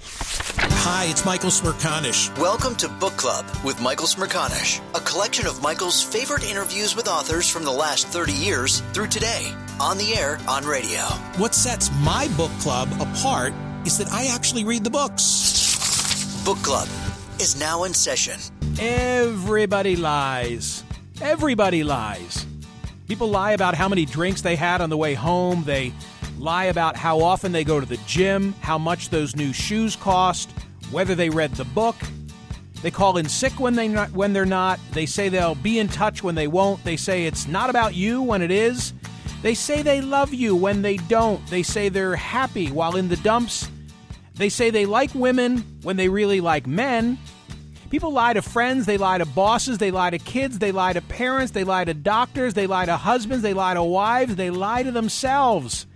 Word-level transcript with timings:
Hi, 0.00 1.06
it's 1.10 1.24
Michael 1.24 1.50
Smerconish. 1.50 2.36
Welcome 2.38 2.76
to 2.76 2.88
Book 2.88 3.16
Club 3.16 3.44
with 3.64 3.80
Michael 3.80 4.06
Smerconish, 4.06 4.80
a 4.94 5.00
collection 5.00 5.46
of 5.46 5.62
Michael's 5.62 6.02
favorite 6.02 6.48
interviews 6.48 6.94
with 6.94 7.08
authors 7.08 7.48
from 7.48 7.64
the 7.64 7.72
last 7.72 8.06
30 8.08 8.32
years 8.32 8.80
through 8.92 9.08
today, 9.08 9.52
on 9.80 9.98
the 9.98 10.14
air, 10.14 10.38
on 10.48 10.64
radio. 10.64 11.00
What 11.36 11.54
sets 11.54 11.90
my 12.00 12.28
book 12.36 12.52
club 12.60 12.88
apart 13.00 13.52
is 13.84 13.98
that 13.98 14.08
I 14.12 14.26
actually 14.26 14.64
read 14.64 14.84
the 14.84 14.90
books. 14.90 16.44
Book 16.44 16.58
Club 16.58 16.88
is 17.40 17.58
now 17.58 17.84
in 17.84 17.92
session. 17.92 18.38
Everybody 18.78 19.96
lies. 19.96 20.84
Everybody 21.20 21.82
lies. 21.84 22.46
People 23.08 23.28
lie 23.28 23.52
about 23.52 23.74
how 23.74 23.88
many 23.88 24.04
drinks 24.04 24.42
they 24.42 24.56
had 24.56 24.80
on 24.80 24.90
the 24.90 24.96
way 24.96 25.14
home. 25.14 25.64
They 25.64 25.92
lie 26.38 26.64
about 26.64 26.96
how 26.96 27.20
often 27.20 27.52
they 27.52 27.64
go 27.64 27.80
to 27.80 27.86
the 27.86 27.98
gym, 28.06 28.54
how 28.60 28.78
much 28.78 29.10
those 29.10 29.36
new 29.36 29.52
shoes 29.52 29.96
cost, 29.96 30.50
whether 30.90 31.14
they 31.14 31.30
read 31.30 31.52
the 31.52 31.64
book. 31.64 31.96
They 32.82 32.90
call 32.90 33.16
in 33.16 33.28
sick 33.28 33.58
when 33.58 33.74
they 33.74 33.88
not, 33.88 34.12
when 34.12 34.32
they're 34.32 34.44
not. 34.44 34.78
They 34.92 35.06
say 35.06 35.28
they'll 35.28 35.56
be 35.56 35.78
in 35.78 35.88
touch 35.88 36.22
when 36.22 36.36
they 36.36 36.46
won't. 36.46 36.82
They 36.84 36.96
say 36.96 37.26
it's 37.26 37.48
not 37.48 37.70
about 37.70 37.94
you 37.94 38.22
when 38.22 38.40
it 38.40 38.50
is. 38.50 38.92
They 39.42 39.54
say 39.54 39.82
they 39.82 40.00
love 40.00 40.32
you 40.32 40.54
when 40.54 40.82
they 40.82 40.96
don't. 40.96 41.44
They 41.48 41.62
say 41.62 41.88
they're 41.88 42.16
happy 42.16 42.70
while 42.70 42.96
in 42.96 43.08
the 43.08 43.16
dumps. 43.16 43.68
They 44.34 44.48
say 44.48 44.70
they 44.70 44.86
like 44.86 45.14
women 45.14 45.58
when 45.82 45.96
they 45.96 46.08
really 46.08 46.40
like 46.40 46.66
men. 46.66 47.18
People 47.90 48.12
lie 48.12 48.34
to 48.34 48.42
friends, 48.42 48.86
they 48.86 48.98
lie 48.98 49.18
to 49.18 49.26
bosses, 49.26 49.78
they 49.78 49.90
lie 49.90 50.10
to 50.10 50.18
kids, 50.18 50.58
they 50.58 50.72
lie 50.72 50.92
to 50.92 51.00
parents, 51.00 51.52
they 51.52 51.64
lie 51.64 51.84
to 51.84 51.94
doctors, 51.94 52.54
they 52.54 52.66
lie 52.66 52.84
to 52.84 52.96
husbands, 52.96 53.42
they 53.42 53.54
lie 53.54 53.74
to 53.74 53.82
wives, 53.82 54.36
they 54.36 54.50
lie 54.50 54.82
to 54.82 54.92
themselves. 54.92 55.86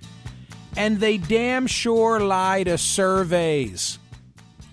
And 0.77 1.01
they 1.01 1.19
damn 1.19 1.67
sure 1.67 2.21
lie 2.21 2.65
to 2.65 2.79
surveys. 2.79 3.99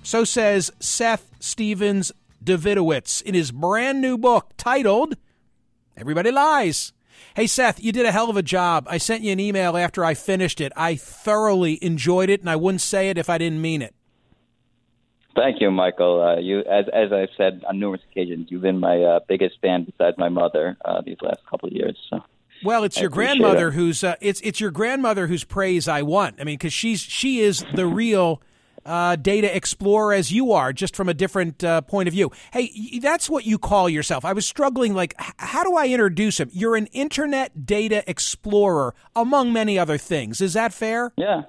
So 0.04 0.24
says 0.24 0.72
Seth 0.80 1.30
Stephens 1.40 2.12
Davidowitz 2.44 3.22
in 3.22 3.34
his 3.34 3.52
brand 3.52 4.02
new 4.02 4.18
book 4.18 4.52
titled 4.58 5.16
Everybody 5.98 6.32
Lies. 6.32 6.94
Hey, 7.36 7.48
Seth, 7.48 7.84
you 7.84 7.92
did 7.92 8.06
a 8.06 8.12
hell 8.12 8.30
of 8.30 8.38
a 8.38 8.42
job. 8.42 8.88
I 8.90 8.98
sent 8.98 9.24
you 9.24 9.32
an 9.32 9.40
email 9.40 9.78
after 9.78 10.04
I 10.04 10.14
finished 10.14 10.62
it. 10.62 10.72
I 10.76 10.96
thoroughly 10.96 11.84
enjoyed 11.84 12.30
it, 12.30 12.40
and 12.40 12.50
I 12.50 12.56
wouldn't 12.56 12.82
say 12.82 13.10
it 13.10 13.18
if 13.18 13.30
I 13.30 13.38
didn't 13.38 13.62
mean 13.62 13.82
it. 13.82 13.94
Thank 15.36 15.62
you, 15.62 15.70
Michael. 15.70 16.22
Uh, 16.22 16.40
you, 16.40 16.60
as 16.60 16.86
as 16.92 17.14
I've 17.14 17.30
said 17.38 17.64
on 17.68 17.80
numerous 17.80 18.02
occasions, 18.12 18.48
you've 18.50 18.62
been 18.62 18.80
my 18.80 19.02
uh, 19.02 19.20
biggest 19.28 19.56
fan 19.62 19.84
besides 19.84 20.18
my 20.18 20.28
mother 20.28 20.76
uh, 20.84 21.02
these 21.02 21.18
last 21.22 21.46
couple 21.50 21.68
of 21.68 21.74
years. 21.74 21.98
So. 22.10 22.22
Well, 22.64 22.84
it's 22.84 22.98
I 22.98 23.02
your 23.02 23.10
grandmother 23.10 23.70
it. 23.70 23.74
who's 23.74 24.04
uh, 24.04 24.16
it's 24.22 24.42
it's 24.42 24.60
your 24.60 24.72
grandmother 24.72 25.28
whose 25.28 25.44
praise 25.44 25.88
I 25.88 26.02
want. 26.02 26.40
I 26.40 26.44
mean, 26.44 26.58
because 26.58 26.74
she's 26.74 27.02
she 27.02 27.40
is 27.40 27.66
the 27.74 27.86
real 27.86 28.42
uh, 28.86 29.16
data 29.16 29.56
explorer 29.56 30.14
as 30.14 30.32
you 30.32 30.52
are, 30.52 30.74
just 30.74 30.96
from 30.96 31.10
a 31.10 31.14
different 31.14 31.64
uh, 31.64 31.82
point 31.82 32.08
of 32.08 32.14
view. 32.14 32.32
Hey, 32.52 33.00
that's 33.00 33.30
what 33.30 33.46
you 33.46 33.58
call 33.58 33.90
yourself. 33.90 34.26
I 34.26 34.34
was 34.34 34.48
struggling, 34.48 34.94
like, 34.94 35.14
h- 35.20 35.34
how 35.38 35.64
do 35.64 35.76
I 35.76 35.88
introduce 35.88 36.40
him? 36.40 36.50
You're 36.52 36.76
an 36.76 36.88
internet 36.88 37.66
data 37.66 38.04
explorer, 38.10 38.96
among 39.16 39.54
many 39.54 39.78
other 39.78 39.98
things. 39.98 40.42
Is 40.42 40.54
that 40.54 40.74
fair? 40.74 41.12
Yeah, 41.18 41.44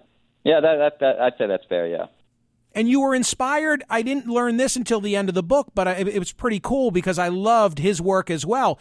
yeah, 0.44 0.60
that, 0.60 0.76
that, 0.76 1.00
that 1.00 1.20
I'd 1.20 1.38
say 1.38 1.46
that's 1.46 1.64
fair. 1.68 1.86
Yeah. 1.86 2.06
And 2.72 2.88
you 2.88 3.00
were 3.00 3.14
inspired. 3.14 3.82
I 3.90 4.02
didn't 4.02 4.26
learn 4.26 4.56
this 4.56 4.76
until 4.76 5.00
the 5.00 5.16
end 5.16 5.28
of 5.28 5.34
the 5.34 5.42
book, 5.42 5.68
but 5.74 5.88
I, 5.88 5.92
it 5.94 6.18
was 6.18 6.32
pretty 6.32 6.60
cool 6.60 6.90
because 6.90 7.18
I 7.18 7.28
loved 7.28 7.78
his 7.78 8.00
work 8.00 8.30
as 8.30 8.46
well. 8.46 8.78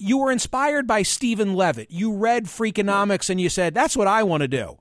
You 0.00 0.18
were 0.18 0.32
inspired 0.32 0.86
by 0.86 1.02
Steven 1.02 1.54
Levitt. 1.54 1.90
You 1.90 2.14
read 2.14 2.44
Freakonomics 2.46 3.30
and 3.30 3.40
you 3.40 3.48
said, 3.48 3.74
"That's 3.74 3.96
what 3.96 4.06
I 4.06 4.22
want 4.22 4.42
to 4.42 4.48
do." 4.48 4.78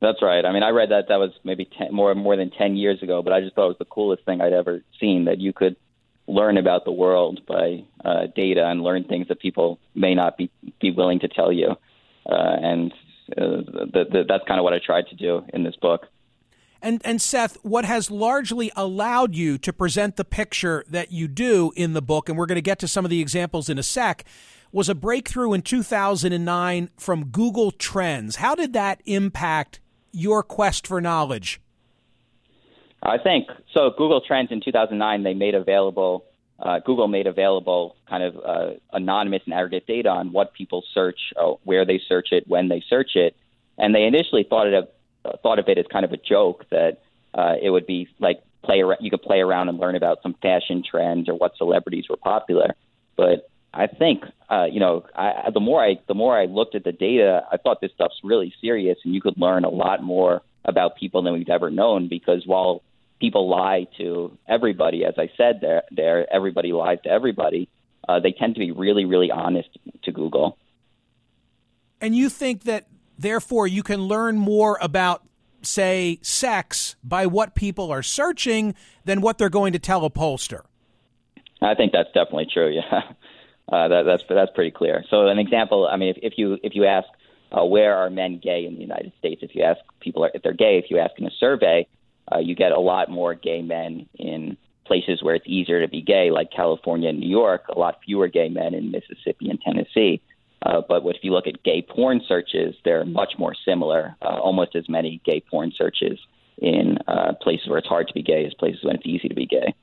That's 0.00 0.20
right. 0.20 0.44
I 0.44 0.52
mean, 0.52 0.64
I 0.64 0.70
read 0.70 0.90
that 0.90 1.08
that 1.08 1.20
was 1.20 1.30
maybe 1.44 1.68
10, 1.78 1.94
more 1.94 2.14
more 2.14 2.36
than 2.36 2.50
ten 2.50 2.76
years 2.76 3.02
ago, 3.02 3.22
but 3.22 3.32
I 3.32 3.40
just 3.40 3.54
thought 3.54 3.66
it 3.66 3.68
was 3.68 3.78
the 3.78 3.84
coolest 3.84 4.24
thing 4.24 4.40
I'd 4.40 4.52
ever 4.52 4.82
seen. 4.98 5.26
That 5.26 5.38
you 5.38 5.52
could 5.52 5.76
learn 6.26 6.56
about 6.56 6.84
the 6.84 6.92
world 6.92 7.40
by 7.46 7.84
uh, 8.04 8.26
data 8.34 8.66
and 8.66 8.82
learn 8.82 9.04
things 9.04 9.28
that 9.28 9.40
people 9.40 9.78
may 9.94 10.14
not 10.14 10.36
be 10.36 10.50
be 10.80 10.90
willing 10.90 11.20
to 11.20 11.28
tell 11.28 11.52
you, 11.52 11.76
uh, 12.28 12.56
and 12.62 12.92
uh, 13.36 13.62
the, 13.92 14.06
the, 14.10 14.24
that's 14.28 14.44
kind 14.48 14.58
of 14.58 14.64
what 14.64 14.72
I 14.72 14.80
tried 14.84 15.06
to 15.08 15.14
do 15.14 15.44
in 15.52 15.62
this 15.62 15.76
book. 15.76 16.06
And 16.82 17.00
and 17.04 17.22
Seth, 17.22 17.56
what 17.62 17.84
has 17.84 18.10
largely 18.10 18.72
allowed 18.74 19.36
you 19.36 19.56
to 19.58 19.72
present 19.72 20.16
the 20.16 20.24
picture 20.24 20.84
that 20.88 21.12
you 21.12 21.28
do 21.28 21.72
in 21.76 21.92
the 21.92 22.02
book, 22.02 22.28
and 22.28 22.36
we're 22.36 22.46
going 22.46 22.56
to 22.56 22.62
get 22.62 22.80
to 22.80 22.88
some 22.88 23.04
of 23.04 23.10
the 23.10 23.20
examples 23.20 23.68
in 23.68 23.78
a 23.78 23.84
sec, 23.84 24.24
was 24.72 24.88
a 24.88 24.94
breakthrough 24.94 25.52
in 25.52 25.62
2009 25.62 26.90
from 26.96 27.26
Google 27.26 27.70
Trends. 27.70 28.36
How 28.36 28.56
did 28.56 28.72
that 28.72 29.00
impact 29.06 29.78
your 30.10 30.42
quest 30.42 30.86
for 30.86 31.00
knowledge? 31.00 31.60
I 33.00 33.18
think 33.18 33.48
so. 33.72 33.90
Google 33.90 34.20
Trends 34.20 34.50
in 34.50 34.60
2009 34.60 35.22
they 35.22 35.34
made 35.34 35.54
available. 35.54 36.24
Uh, 36.58 36.80
Google 36.80 37.06
made 37.06 37.28
available 37.28 37.96
kind 38.08 38.24
of 38.24 38.36
uh, 38.44 38.70
anonymous 38.92 39.42
and 39.44 39.54
aggregate 39.54 39.86
data 39.86 40.08
on 40.08 40.32
what 40.32 40.52
people 40.52 40.82
search, 40.92 41.18
uh, 41.36 41.52
where 41.62 41.84
they 41.84 42.00
search 42.08 42.28
it, 42.32 42.48
when 42.48 42.68
they 42.68 42.82
search 42.88 43.10
it, 43.14 43.36
and 43.78 43.94
they 43.94 44.02
initially 44.02 44.44
thought 44.48 44.66
it 44.66 44.94
thought 45.42 45.58
of 45.58 45.68
it 45.68 45.78
as 45.78 45.86
kind 45.90 46.04
of 46.04 46.12
a 46.12 46.16
joke 46.16 46.66
that 46.70 46.98
uh, 47.34 47.54
it 47.60 47.70
would 47.70 47.86
be 47.86 48.08
like 48.18 48.42
play 48.62 48.82
you 49.00 49.10
could 49.10 49.22
play 49.22 49.40
around 49.40 49.68
and 49.68 49.78
learn 49.78 49.96
about 49.96 50.18
some 50.22 50.34
fashion 50.40 50.82
trends 50.88 51.28
or 51.28 51.34
what 51.34 51.56
celebrities 51.56 52.04
were 52.08 52.16
popular. 52.16 52.74
But 53.16 53.48
I 53.72 53.86
think 53.86 54.24
uh, 54.50 54.66
you 54.70 54.80
know 54.80 55.04
I, 55.14 55.50
the 55.52 55.60
more 55.60 55.84
I 55.84 55.98
the 56.06 56.14
more 56.14 56.38
I 56.38 56.46
looked 56.46 56.74
at 56.74 56.84
the 56.84 56.92
data, 56.92 57.42
I 57.50 57.56
thought 57.56 57.80
this 57.80 57.92
stuff's 57.94 58.20
really 58.22 58.52
serious, 58.60 58.98
and 59.04 59.14
you 59.14 59.20
could 59.20 59.38
learn 59.38 59.64
a 59.64 59.70
lot 59.70 60.02
more 60.02 60.42
about 60.64 60.96
people 60.96 61.22
than 61.22 61.32
we've 61.32 61.48
ever 61.48 61.70
known. 61.70 62.08
Because 62.08 62.42
while 62.46 62.82
people 63.20 63.48
lie 63.48 63.86
to 63.98 64.36
everybody, 64.48 65.04
as 65.04 65.14
I 65.18 65.30
said 65.36 65.60
there, 65.60 65.82
there 65.90 66.32
everybody 66.32 66.72
lies 66.72 66.98
to 67.04 67.10
everybody. 67.10 67.68
Uh, 68.08 68.18
they 68.18 68.32
tend 68.32 68.54
to 68.54 68.58
be 68.58 68.72
really, 68.72 69.04
really 69.04 69.30
honest 69.30 69.68
to 70.02 70.12
Google. 70.12 70.58
And 72.00 72.16
you 72.16 72.28
think 72.28 72.64
that 72.64 72.86
therefore 73.18 73.66
you 73.66 73.82
can 73.82 74.02
learn 74.02 74.36
more 74.36 74.78
about 74.80 75.22
say 75.62 76.18
sex 76.22 76.96
by 77.04 77.26
what 77.26 77.54
people 77.54 77.90
are 77.90 78.02
searching 78.02 78.74
than 79.04 79.20
what 79.20 79.38
they're 79.38 79.48
going 79.48 79.72
to 79.72 79.78
tell 79.78 80.04
a 80.04 80.10
pollster. 80.10 80.62
I 81.60 81.74
think 81.74 81.92
that's 81.92 82.08
definitely 82.08 82.48
true. 82.52 82.70
Yeah, 82.70 82.82
uh, 83.72 83.88
that, 83.88 84.02
that's 84.04 84.22
that's 84.28 84.50
pretty 84.54 84.72
clear. 84.72 85.04
So 85.08 85.28
an 85.28 85.38
example, 85.38 85.88
I 85.90 85.96
mean, 85.96 86.10
if, 86.10 86.18
if 86.22 86.32
you 86.36 86.58
if 86.62 86.74
you 86.74 86.84
ask 86.84 87.08
uh, 87.52 87.64
where 87.64 87.96
are 87.96 88.10
men 88.10 88.40
gay 88.42 88.66
in 88.66 88.74
the 88.74 88.80
United 88.80 89.12
States, 89.18 89.42
if 89.42 89.54
you 89.54 89.62
ask 89.62 89.80
people 90.00 90.28
if 90.32 90.42
they're 90.42 90.52
gay, 90.52 90.78
if 90.78 90.90
you 90.90 90.98
ask 90.98 91.12
in 91.18 91.26
a 91.26 91.30
survey, 91.38 91.86
uh, 92.32 92.38
you 92.38 92.54
get 92.54 92.72
a 92.72 92.80
lot 92.80 93.10
more 93.10 93.34
gay 93.34 93.62
men 93.62 94.08
in 94.14 94.56
places 94.84 95.22
where 95.22 95.34
it's 95.34 95.46
easier 95.46 95.80
to 95.80 95.88
be 95.88 96.02
gay, 96.02 96.30
like 96.30 96.50
California 96.50 97.08
and 97.08 97.20
New 97.20 97.28
York. 97.28 97.68
A 97.68 97.78
lot 97.78 97.98
fewer 98.04 98.28
gay 98.28 98.48
men 98.48 98.74
in 98.74 98.90
Mississippi 98.90 99.48
and 99.48 99.60
Tennessee. 99.60 100.20
Uh, 100.64 100.80
but 100.88 101.02
if 101.06 101.16
you 101.22 101.32
look 101.32 101.46
at 101.46 101.62
gay 101.62 101.82
porn 101.82 102.20
searches, 102.28 102.74
they're 102.84 103.04
much 103.04 103.34
more 103.38 103.54
similar. 103.66 104.16
Uh, 104.22 104.38
almost 104.38 104.76
as 104.76 104.88
many 104.88 105.20
gay 105.24 105.42
porn 105.50 105.72
searches 105.76 106.18
in 106.58 106.98
uh, 107.08 107.32
places 107.40 107.68
where 107.68 107.78
it's 107.78 107.88
hard 107.88 108.06
to 108.06 108.14
be 108.14 108.22
gay 108.22 108.44
as 108.46 108.54
places 108.54 108.80
when 108.84 108.94
it's 108.94 109.06
easy 109.06 109.28
to 109.28 109.34
be 109.34 109.46
gay. 109.46 109.74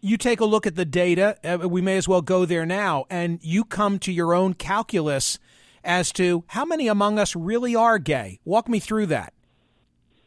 You 0.00 0.16
take 0.16 0.40
a 0.40 0.44
look 0.44 0.66
at 0.66 0.74
the 0.74 0.84
data. 0.84 1.36
Uh, 1.44 1.68
we 1.68 1.80
may 1.80 1.96
as 1.96 2.08
well 2.08 2.22
go 2.22 2.44
there 2.44 2.66
now, 2.66 3.06
and 3.08 3.38
you 3.42 3.64
come 3.64 3.98
to 4.00 4.12
your 4.12 4.34
own 4.34 4.54
calculus 4.54 5.38
as 5.84 6.12
to 6.12 6.44
how 6.48 6.64
many 6.64 6.88
among 6.88 7.18
us 7.18 7.36
really 7.36 7.76
are 7.76 7.98
gay. 7.98 8.40
Walk 8.44 8.68
me 8.68 8.80
through 8.80 9.06
that. 9.06 9.32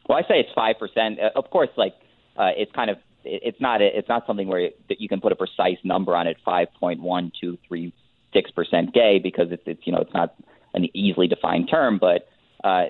Well, 0.07 0.17
I 0.17 0.21
say 0.21 0.39
it's 0.39 0.49
five 0.55 0.79
percent. 0.79 1.19
Uh, 1.19 1.29
of 1.35 1.49
course, 1.51 1.69
like 1.77 1.93
uh, 2.37 2.49
it's 2.57 2.71
kind 2.71 2.89
of 2.89 2.97
it's 3.23 3.59
not 3.61 3.81
it's 3.81 4.07
not 4.07 4.25
something 4.25 4.47
where 4.47 4.69
that 4.87 5.01
you 5.01 5.07
can 5.07 5.21
put 5.21 5.31
a 5.31 5.35
precise 5.35 5.77
number 5.83 6.15
on 6.15 6.27
it. 6.27 6.37
Five 6.43 6.69
point 6.79 7.01
one 7.01 7.31
two 7.39 7.57
three 7.67 7.93
six 8.33 8.51
percent 8.51 8.93
gay 8.93 9.19
because 9.19 9.47
it's 9.51 9.63
it's 9.65 9.81
you 9.85 9.93
know 9.93 9.99
it's 9.99 10.13
not 10.13 10.35
an 10.73 10.87
easily 10.93 11.27
defined 11.27 11.69
term, 11.69 11.97
but 11.99 12.27
uh, 12.63 12.85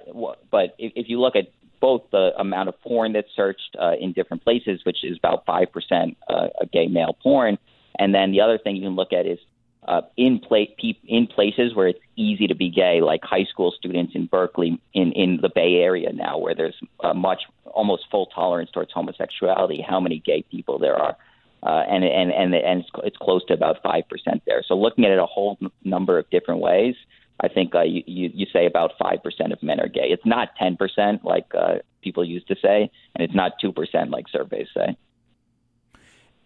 but 0.51 0.75
if, 0.77 0.94
if 0.95 1.09
you 1.09 1.19
look 1.19 1.36
at 1.36 1.47
both 1.80 2.01
the 2.12 2.31
amount 2.38 2.68
of 2.69 2.80
porn 2.81 3.13
that's 3.13 3.30
searched 3.36 3.77
uh, 3.80 3.94
in 4.00 4.12
different 4.12 4.44
places, 4.44 4.81
which 4.83 5.03
is 5.03 5.18
about 5.18 5.45
five 5.45 5.71
percent 5.71 6.18
uh, 6.27 6.47
gay 6.71 6.88
male 6.88 7.15
porn, 7.21 7.57
and 7.97 8.13
then 8.13 8.31
the 8.31 8.41
other 8.41 8.57
thing 8.57 8.75
you 8.75 8.83
can 8.83 8.95
look 8.95 9.13
at 9.13 9.25
is 9.25 9.39
uh, 9.88 10.01
in 10.18 10.39
pla- 10.39 10.65
pe- 10.77 11.00
in 11.07 11.27
places 11.27 11.74
where 11.74 11.88
it's 11.88 12.00
easy 12.15 12.47
to 12.47 12.56
be 12.56 12.69
gay, 12.69 13.01
like 13.01 13.21
high 13.24 13.45
school 13.45 13.74
students 13.77 14.13
in 14.15 14.25
Berkeley, 14.25 14.80
in 14.94 15.12
in 15.13 15.39
the 15.42 15.50
Bay 15.53 15.75
Area 15.75 16.12
now, 16.12 16.38
where 16.38 16.53
there's 16.53 16.75
uh, 17.01 17.13
much 17.13 17.44
almost 17.65 18.03
full 18.12 18.25
tolerance 18.27 18.69
towards 18.71 18.92
homosexuality. 18.92 19.81
How 19.88 20.00
many 20.00 20.19
gay 20.19 20.44
people 20.51 20.80
there 20.80 20.95
are? 20.95 21.15
Uh, 21.63 21.83
and 21.89 22.03
and 22.03 22.31
and 22.31 22.53
and 22.53 22.85
it's, 23.03 23.17
close 23.17 23.44
to 23.45 23.53
about 23.53 23.77
five 23.83 24.03
percent 24.09 24.41
there. 24.45 24.63
So 24.67 24.75
looking 24.75 25.06
at 25.06 25.11
it 25.11 25.19
a 25.19 25.25
whole 25.25 25.57
number 25.83 26.17
of 26.17 26.29
different 26.29 26.61
ways, 26.61 26.95
I 27.41 27.47
think 27.47 27.75
uh, 27.75 27.81
you, 27.81 28.03
you 28.06 28.29
you 28.33 28.45
say 28.51 28.65
about 28.65 28.91
five 29.01 29.21
percent 29.23 29.51
of 29.51 29.61
men 29.61 29.79
are 29.79 29.88
gay. 29.88 30.07
It's 30.09 30.25
not 30.25 30.50
ten 30.57 30.77
percent 30.77 31.25
like 31.25 31.45
uh, 31.57 31.79
people 32.01 32.23
used 32.23 32.47
to 32.47 32.56
say, 32.61 32.89
and 33.15 33.23
it's 33.23 33.35
not 33.35 33.53
two 33.59 33.71
percent 33.71 34.09
like 34.09 34.25
surveys 34.31 34.67
say. 34.75 34.97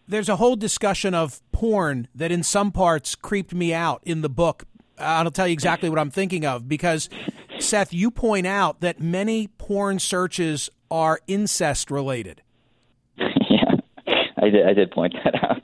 There's 0.07 0.29
a 0.29 0.35
whole 0.35 0.57
discussion 0.57 1.13
of 1.13 1.41
porn 1.51 2.09
that, 2.13 2.31
in 2.31 2.43
some 2.43 2.71
parts, 2.71 3.15
creeped 3.15 3.53
me 3.53 3.73
out 3.73 4.01
in 4.03 4.21
the 4.21 4.29
book. 4.29 4.65
I'll 4.97 5.31
tell 5.31 5.47
you 5.47 5.53
exactly 5.53 5.89
what 5.89 5.97
I'm 5.97 6.11
thinking 6.11 6.45
of 6.45 6.67
because, 6.67 7.09
Seth, 7.59 7.93
you 7.93 8.11
point 8.11 8.45
out 8.45 8.81
that 8.81 8.99
many 8.99 9.47
porn 9.47 9.99
searches 9.99 10.69
are 10.91 11.21
incest 11.25 11.89
related. 11.89 12.41
I 14.43 14.49
did, 14.49 14.67
I 14.67 14.73
did 14.73 14.91
point 14.91 15.13
that 15.23 15.35
out. 15.43 15.61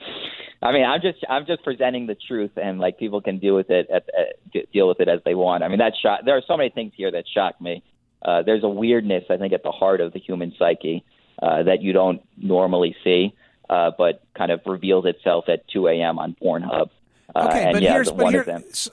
I 0.61 0.73
mean, 0.73 0.83
I'm 0.83 1.01
just 1.01 1.19
I'm 1.29 1.45
just 1.45 1.63
presenting 1.63 2.07
the 2.07 2.15
truth, 2.15 2.51
and 2.57 2.79
like 2.79 2.99
people 2.99 3.21
can 3.21 3.39
deal 3.39 3.55
with 3.55 3.69
it 3.69 3.89
at, 3.89 4.09
at, 4.17 4.71
deal 4.73 4.87
with 4.87 4.99
it 4.99 5.07
as 5.07 5.21
they 5.23 5.35
want. 5.35 5.63
I 5.63 5.69
mean, 5.69 5.79
that 5.79 5.93
shot. 6.01 6.25
There 6.25 6.35
are 6.35 6.41
so 6.45 6.57
many 6.57 6.69
things 6.69 6.91
here 6.95 7.11
that 7.11 7.23
shock 7.33 7.59
me. 7.61 7.81
Uh, 8.21 8.41
there's 8.41 8.63
a 8.63 8.69
weirdness, 8.69 9.23
I 9.29 9.37
think, 9.37 9.53
at 9.53 9.63
the 9.63 9.71
heart 9.71 10.01
of 10.01 10.11
the 10.11 10.19
human 10.19 10.53
psyche 10.59 11.05
uh, 11.41 11.63
that 11.63 11.81
you 11.81 11.93
don't 11.93 12.21
normally 12.35 12.93
see, 13.03 13.33
uh, 13.69 13.91
but 13.97 14.21
kind 14.37 14.51
of 14.51 14.59
reveals 14.65 15.05
itself 15.05 15.45
at 15.47 15.65
2 15.69 15.87
a.m. 15.87 16.19
on 16.19 16.35
Pornhub. 16.41 16.89
Uh, 17.33 17.47
okay, 17.47 17.69
but 17.71 17.81
yeah, 17.81 17.93
here's 17.93 18.11
but 18.11 18.31
here, 18.31 18.63
so 18.73 18.91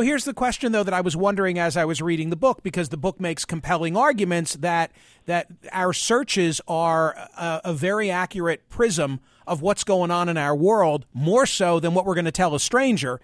here's 0.00 0.24
the 0.24 0.32
question, 0.32 0.72
though, 0.72 0.82
that 0.82 0.94
I 0.94 1.02
was 1.02 1.14
wondering 1.16 1.58
as 1.58 1.76
I 1.76 1.84
was 1.84 2.00
reading 2.00 2.30
the 2.30 2.36
book, 2.36 2.62
because 2.62 2.88
the 2.88 2.96
book 2.96 3.20
makes 3.20 3.44
compelling 3.44 3.96
arguments 3.96 4.54
that 4.56 4.90
that 5.26 5.46
our 5.72 5.92
searches 5.92 6.60
are 6.66 7.12
a, 7.36 7.60
a 7.64 7.72
very 7.74 8.10
accurate 8.10 8.68
prism 8.68 9.20
of 9.46 9.60
what's 9.60 9.84
going 9.84 10.10
on 10.10 10.28
in 10.28 10.38
our 10.38 10.56
world, 10.56 11.04
more 11.12 11.46
so 11.46 11.80
than 11.80 11.94
what 11.94 12.06
we're 12.06 12.14
going 12.14 12.24
to 12.24 12.32
tell 12.32 12.54
a 12.54 12.60
stranger. 12.60 13.20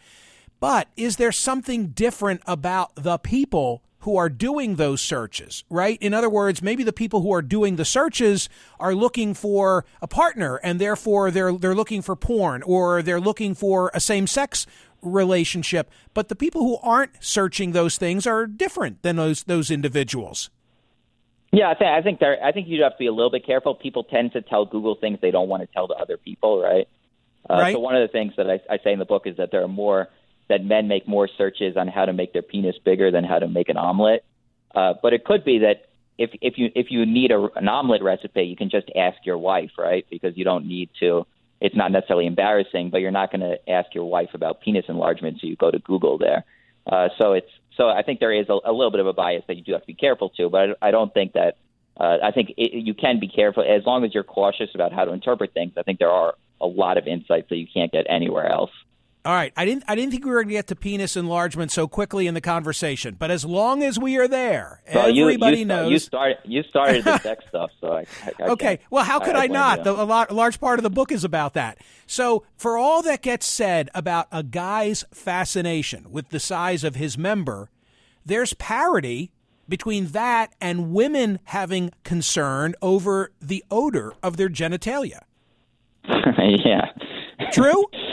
But 0.61 0.89
is 0.97 1.17
there 1.17 1.33
something 1.33 1.89
different 1.89 2.43
about 2.47 2.95
the 2.95 3.17
people 3.17 3.83
who 4.01 4.17
are 4.17 4.31
doing 4.31 4.77
those 4.77 5.01
searches, 5.01 5.65
right? 5.69 5.99
In 6.01 6.15
other 6.15 6.31
words, 6.31 6.63
maybe 6.63 6.83
the 6.83 6.93
people 6.93 7.21
who 7.21 7.33
are 7.33 7.43
doing 7.43 7.77
the 7.77 7.85
searches 7.85 8.49
are 8.79 8.95
looking 8.95 9.35
for 9.35 9.85
a 10.01 10.09
partner 10.09 10.57
and 10.63 10.79
therefore 10.81 11.31
they're 11.31 11.53
they're 11.53 11.75
looking 11.75 12.01
for 12.01 12.17
porn 12.17 12.63
or 12.63 13.03
they're 13.03 13.21
looking 13.21 13.55
for 13.55 13.91
a 13.93 14.01
same-sex 14.01 14.67
relationship. 15.03 15.91
But 16.15 16.29
the 16.29 16.37
people 16.37 16.63
who 16.63 16.79
aren't 16.83 17.13
searching 17.21 17.73
those 17.73 17.97
things 17.97 18.27
are 18.27 18.47
different 18.47 19.03
than 19.03 19.17
those 19.17 19.45
those 19.45 19.71
individuals. 19.71 20.51
Yeah, 21.53 21.71
I 21.71 21.75
think 21.75 21.91
I 21.91 22.03
think 22.03 22.21
there. 22.21 22.43
I 22.43 22.53
think 22.53 22.69
you 22.69 22.83
have 22.83 22.93
to 22.93 22.99
be 22.99 23.07
a 23.07 23.13
little 23.13 23.31
bit 23.31 23.45
careful. 23.45 23.75
People 23.75 24.05
tend 24.05 24.33
to 24.33 24.43
tell 24.43 24.65
Google 24.65 24.95
things 24.95 25.19
they 25.21 25.33
don't 25.33 25.49
want 25.49 25.63
to 25.63 25.67
tell 25.67 25.89
to 25.89 25.95
other 25.95 26.17
people, 26.17 26.63
right? 26.63 26.89
Uh, 27.49 27.55
right. 27.55 27.75
So 27.75 27.81
one 27.81 27.97
of 27.97 28.07
the 28.07 28.13
things 28.13 28.35
that 28.37 28.49
I, 28.49 28.61
I 28.73 28.79
say 28.85 28.93
in 28.93 28.99
the 28.99 29.05
book 29.05 29.27
is 29.27 29.37
that 29.39 29.51
there 29.51 29.63
are 29.63 29.69
more 29.69 30.09
that 30.49 30.65
men 30.65 30.89
make 30.89 31.09
more 31.09 31.29
searches 31.39 31.77
on 31.77 31.89
how 31.89 32.05
to 32.05 32.13
make 32.13 32.33
their 32.33 32.43
penis 32.43 32.77
bigger 32.85 33.11
than 33.11 33.25
how 33.25 33.39
to 33.39 33.49
make 33.49 33.69
an 33.69 33.77
omelet. 33.77 34.25
Uh, 34.75 34.95
but 35.03 35.13
it 35.13 35.25
could 35.25 35.45
be 35.45 35.59
that 35.61 35.87
if 36.19 36.31
if 36.41 36.55
you 36.57 36.71
if 36.75 36.87
you 36.91 37.07
need 37.07 37.33
a, 37.33 37.49
an 37.57 37.67
omelet 37.67 38.03
recipe, 38.03 38.43
you 38.43 38.57
can 38.57 38.71
just 38.71 38.89
ask 38.95 39.17
your 39.25 39.39
wife, 39.39 39.71
right? 39.79 40.07
Because 40.11 40.37
you 40.37 40.45
don't 40.45 40.67
need 40.67 40.91
to 41.01 41.27
it's 41.61 41.77
not 41.77 41.93
necessarily 41.93 42.27
embarrassing, 42.27 42.91
but 42.91 43.01
you're 43.01 43.11
not 43.11 43.31
going 43.31 43.43
to 43.43 43.71
ask 43.71 43.95
your 43.95 44.05
wife 44.05 44.31
about 44.35 44.61
penis 44.61 44.87
enlargement, 44.89 45.39
so 45.41 45.47
you 45.47 45.57
go 45.57 45.71
to 45.71 45.79
Google 45.79 46.19
there. 46.19 46.45
Uh, 46.87 47.09
so 47.19 47.33
it's 47.33 47.51
so 47.77 47.89
I 47.89 48.03
think 48.03 48.21
there 48.21 48.33
is 48.33 48.47
a, 48.49 48.59
a 48.65 48.73
little 48.73 48.91
bit 48.91 49.01
of 49.01 49.07
a 49.07 49.13
bias 49.13 49.45
that 49.47 49.57
you 49.57 49.63
do 49.63 49.73
have 49.73 49.83
to 49.83 49.87
be 49.87 49.95
careful 49.95 50.31
to, 50.31 50.49
but 50.49 50.77
I, 50.83 50.89
I 50.89 50.91
don't 50.91 51.13
think 51.13 51.35
that 51.35 51.57
uh, 51.99 52.17
I 52.23 52.31
think 52.31 52.55
it, 52.57 52.73
you 52.73 52.95
can 52.95 53.21
be 53.21 53.29
careful 53.29 53.63
as 53.63 53.85
long 53.85 54.05
as 54.05 54.15
you're 54.15 54.25
cautious 54.25 54.71
about 54.75 54.93
how 54.93 55.05
to 55.05 55.13
interpret 55.13 55.53
things. 55.53 55.73
I 55.77 55.83
think 55.83 55.99
there 55.99 56.11
are 56.11 56.35
a 56.61 56.67
lot 56.67 56.99
of 56.99 57.07
insights 57.07 57.49
that 57.51 57.57
you 57.57 57.67
can't 57.73 57.93
get 57.93 58.07
anywhere 58.09 58.47
else. 58.47 58.71
All 59.23 59.35
right, 59.35 59.53
I 59.55 59.67
didn't. 59.67 59.85
I 59.87 59.97
didn't 59.97 60.13
think 60.13 60.25
we 60.25 60.31
were 60.31 60.39
going 60.39 60.49
to 60.49 60.55
get 60.55 60.69
to 60.69 60.77
penis 60.77 61.15
enlargement 61.15 61.71
so 61.71 61.87
quickly 61.87 62.27
in 62.27 62.33
the 62.33 62.41
conversation, 62.41 63.17
but 63.19 63.31
as 63.31 63.45
long 63.45 63.83
as 63.83 63.99
we 63.99 64.17
are 64.17 64.27
there, 64.27 64.83
well, 64.95 65.09
everybody 65.09 65.57
you, 65.57 65.61
you 65.61 65.65
knows. 65.67 65.91
You 65.91 65.99
started. 65.99 66.39
You 66.45 66.63
started 66.63 67.05
the 67.05 67.19
sex 67.23 67.45
stuff, 67.51 67.71
so 67.83 67.93
I. 67.93 68.07
I 68.25 68.45
okay, 68.53 68.79
well, 68.89 69.05
how 69.05 69.21
could 69.21 69.37
I, 69.37 69.45
I 69.45 69.47
not? 69.49 69.85
The, 69.85 69.93
a, 69.93 70.05
lot, 70.05 70.31
a 70.31 70.35
large 70.35 70.59
part 70.59 70.79
of 70.79 70.85
the 70.85 70.91
book 70.91 71.13
is 71.13 71.23
about 71.23 71.53
that. 71.53 71.77
So, 72.07 72.45
for 72.57 72.79
all 72.79 73.03
that 73.03 73.21
gets 73.21 73.47
said 73.47 73.91
about 73.95 74.27
a 74.33 74.43
guy's 74.43 75.05
fascination 75.13 76.11
with 76.11 76.31
the 76.31 76.41
size 76.41 76.83
of 76.83 76.95
his 76.95 77.19
member, 77.19 77.69
there's 78.25 78.55
parity 78.55 79.33
between 79.69 80.07
that 80.09 80.55
and 80.63 80.93
women 80.93 81.41
having 81.45 81.93
concern 82.05 82.75
over 82.81 83.33
the 83.39 83.63
odor 83.71 84.15
of 84.23 84.39
their 84.39 84.49
genitalia. 84.49 85.21
yeah. 86.05 86.87
True. 87.53 87.85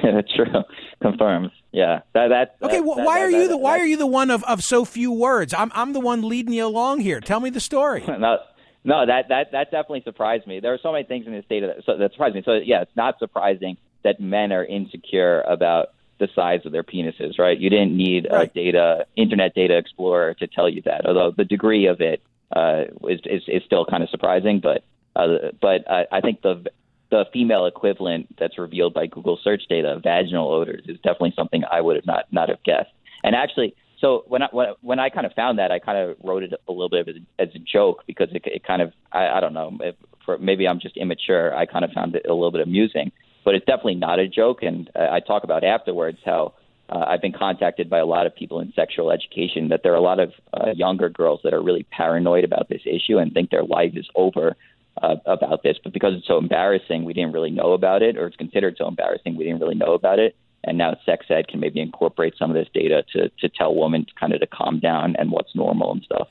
True. 0.36 0.62
Confirms. 1.02 1.50
Yeah. 1.72 2.00
That, 2.14 2.28
that, 2.28 2.56
okay. 2.62 2.76
That, 2.76 2.84
well, 2.84 2.96
that, 2.96 3.06
why 3.06 3.20
are 3.20 3.30
you 3.30 3.48
the 3.48 3.56
Why 3.56 3.78
are 3.78 3.86
you 3.86 3.96
the 3.96 4.06
one 4.06 4.30
of, 4.30 4.42
of 4.44 4.62
so 4.62 4.84
few 4.84 5.12
words? 5.12 5.54
I'm 5.54 5.70
I'm 5.74 5.92
the 5.92 6.00
one 6.00 6.28
leading 6.28 6.52
you 6.52 6.66
along 6.66 7.00
here. 7.00 7.20
Tell 7.20 7.40
me 7.40 7.50
the 7.50 7.60
story. 7.60 8.04
no, 8.06 8.38
no. 8.84 9.06
That 9.06 9.28
that 9.28 9.52
that 9.52 9.70
definitely 9.70 10.02
surprised 10.04 10.46
me. 10.46 10.60
There 10.60 10.74
are 10.74 10.78
so 10.82 10.92
many 10.92 11.04
things 11.04 11.26
in 11.26 11.32
this 11.32 11.44
data 11.48 11.74
that, 11.74 11.84
so, 11.84 11.96
that 11.96 12.12
surprised 12.12 12.34
me. 12.34 12.42
So 12.44 12.54
yeah, 12.54 12.82
it's 12.82 12.96
not 12.96 13.18
surprising 13.18 13.76
that 14.02 14.20
men 14.20 14.52
are 14.52 14.64
insecure 14.64 15.42
about 15.42 15.88
the 16.18 16.28
size 16.34 16.60
of 16.64 16.72
their 16.72 16.82
penises. 16.82 17.38
Right. 17.38 17.58
You 17.58 17.70
didn't 17.70 17.96
need 17.96 18.26
right. 18.30 18.50
a 18.50 18.54
data 18.54 19.06
Internet 19.16 19.54
Data 19.54 19.76
Explorer 19.76 20.34
to 20.34 20.46
tell 20.46 20.68
you 20.68 20.82
that. 20.82 21.06
Although 21.06 21.32
the 21.36 21.44
degree 21.44 21.86
of 21.86 22.00
it 22.00 22.22
uh, 22.54 22.84
is, 23.08 23.20
is 23.24 23.42
is 23.46 23.62
still 23.64 23.84
kind 23.84 24.02
of 24.02 24.10
surprising, 24.10 24.60
but. 24.60 24.84
Uh, 25.16 25.50
but 25.60 25.90
uh, 25.90 26.04
I 26.12 26.20
think 26.20 26.40
the 26.40 26.64
the 27.10 27.24
female 27.32 27.66
equivalent 27.66 28.34
that's 28.38 28.58
revealed 28.58 28.94
by 28.94 29.06
Google 29.06 29.38
search 29.42 29.62
data, 29.68 30.00
vaginal 30.02 30.50
odors, 30.50 30.84
is 30.86 30.96
definitely 30.98 31.32
something 31.36 31.62
I 31.70 31.80
would 31.80 31.96
have 31.96 32.06
not 32.06 32.32
not 32.32 32.48
have 32.48 32.62
guessed. 32.62 32.90
And 33.22 33.34
actually, 33.34 33.74
so 34.00 34.24
when 34.28 34.42
I 34.42 34.48
when, 34.80 34.98
I 34.98 35.10
kind 35.10 35.26
of 35.26 35.32
found 35.34 35.58
that, 35.58 35.70
I 35.70 35.78
kind 35.78 35.98
of 35.98 36.16
wrote 36.22 36.42
it 36.42 36.52
a 36.68 36.72
little 36.72 36.88
bit 36.88 37.08
as, 37.08 37.16
as 37.38 37.54
a 37.54 37.58
joke 37.58 38.04
because 38.06 38.28
it, 38.32 38.42
it 38.46 38.64
kind 38.64 38.80
of 38.80 38.92
I, 39.12 39.28
I 39.28 39.40
don't 39.40 39.54
know 39.54 39.76
if 39.80 39.94
for 40.24 40.38
maybe 40.38 40.66
I'm 40.66 40.80
just 40.80 40.96
immature. 40.96 41.54
I 41.54 41.66
kind 41.66 41.84
of 41.84 41.90
found 41.92 42.14
it 42.14 42.26
a 42.26 42.32
little 42.32 42.52
bit 42.52 42.62
amusing, 42.62 43.12
but 43.44 43.54
it's 43.54 43.66
definitely 43.66 43.96
not 43.96 44.18
a 44.18 44.28
joke. 44.28 44.62
And 44.62 44.90
I 44.94 45.20
talk 45.20 45.44
about 45.44 45.64
afterwards 45.64 46.18
how 46.24 46.54
uh, 46.88 47.04
I've 47.06 47.22
been 47.22 47.32
contacted 47.32 47.88
by 47.88 47.98
a 47.98 48.06
lot 48.06 48.26
of 48.26 48.34
people 48.34 48.60
in 48.60 48.72
sexual 48.74 49.12
education 49.12 49.68
that 49.68 49.82
there 49.82 49.92
are 49.92 49.96
a 49.96 50.00
lot 50.02 50.18
of 50.18 50.32
uh, 50.52 50.70
younger 50.74 51.08
girls 51.08 51.40
that 51.44 51.54
are 51.54 51.62
really 51.62 51.86
paranoid 51.90 52.44
about 52.44 52.68
this 52.68 52.82
issue 52.84 53.18
and 53.18 53.32
think 53.32 53.50
their 53.50 53.64
life 53.64 53.92
is 53.94 54.08
over 54.14 54.56
uh, 55.02 55.16
about 55.26 55.62
this. 55.62 55.76
But 55.82 55.92
because 55.92 56.14
it's 56.16 56.26
so 56.26 56.38
embarrassing, 56.38 57.04
we 57.04 57.12
didn't 57.12 57.32
really 57.32 57.50
know 57.50 57.72
about 57.72 58.02
it, 58.02 58.16
or 58.16 58.26
it's 58.26 58.36
considered 58.36 58.76
so 58.78 58.88
embarrassing, 58.88 59.36
we 59.36 59.44
didn't 59.44 59.60
really 59.60 59.74
know 59.74 59.94
about 59.94 60.18
it. 60.18 60.36
And 60.64 60.76
now 60.76 60.94
sex 61.06 61.26
ed 61.30 61.48
can 61.48 61.60
maybe 61.60 61.80
incorporate 61.80 62.34
some 62.38 62.50
of 62.50 62.54
this 62.54 62.68
data 62.74 63.02
to 63.14 63.30
to 63.40 63.48
tell 63.48 63.74
women 63.74 64.04
to 64.04 64.12
kind 64.18 64.34
of 64.34 64.40
to 64.40 64.46
calm 64.46 64.78
down 64.78 65.16
and 65.18 65.30
what's 65.30 65.54
normal 65.54 65.92
and 65.92 66.02
stuff. 66.02 66.28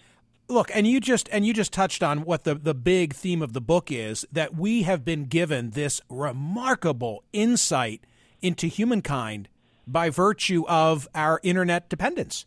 Look, 0.47 0.69
and 0.73 0.85
you 0.85 0.99
just 0.99 1.29
and 1.31 1.45
you 1.45 1.53
just 1.53 1.73
touched 1.73 2.03
on 2.03 2.19
what 2.25 2.43
the 2.43 2.55
the 2.55 2.75
big 2.75 3.13
theme 3.13 3.41
of 3.41 3.53
the 3.53 3.61
book 3.61 3.91
is 3.91 4.25
that 4.31 4.55
we 4.55 4.83
have 4.83 5.03
been 5.03 5.25
given 5.25 5.71
this 5.71 5.99
remarkable 6.09 7.23
insight 7.33 8.01
into 8.41 8.67
humankind 8.67 9.49
by 9.87 10.09
virtue 10.09 10.63
of 10.67 11.07
our 11.15 11.39
internet 11.43 11.89
dependence. 11.89 12.45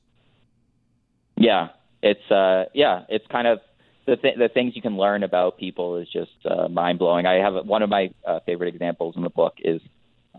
Yeah, 1.36 1.70
it's 2.02 2.30
uh, 2.30 2.64
yeah, 2.74 3.04
it's 3.08 3.26
kind 3.28 3.46
of 3.46 3.60
the 4.06 4.16
th- 4.16 4.36
the 4.38 4.48
things 4.48 4.74
you 4.74 4.82
can 4.82 4.96
learn 4.96 5.22
about 5.22 5.58
people 5.58 5.96
is 5.96 6.08
just 6.08 6.32
uh, 6.44 6.68
mind 6.68 6.98
blowing. 6.98 7.26
I 7.26 7.34
have 7.34 7.66
one 7.66 7.82
of 7.82 7.90
my 7.90 8.10
uh, 8.26 8.40
favorite 8.46 8.74
examples 8.74 9.16
in 9.16 9.22
the 9.22 9.30
book 9.30 9.54
is 9.58 9.80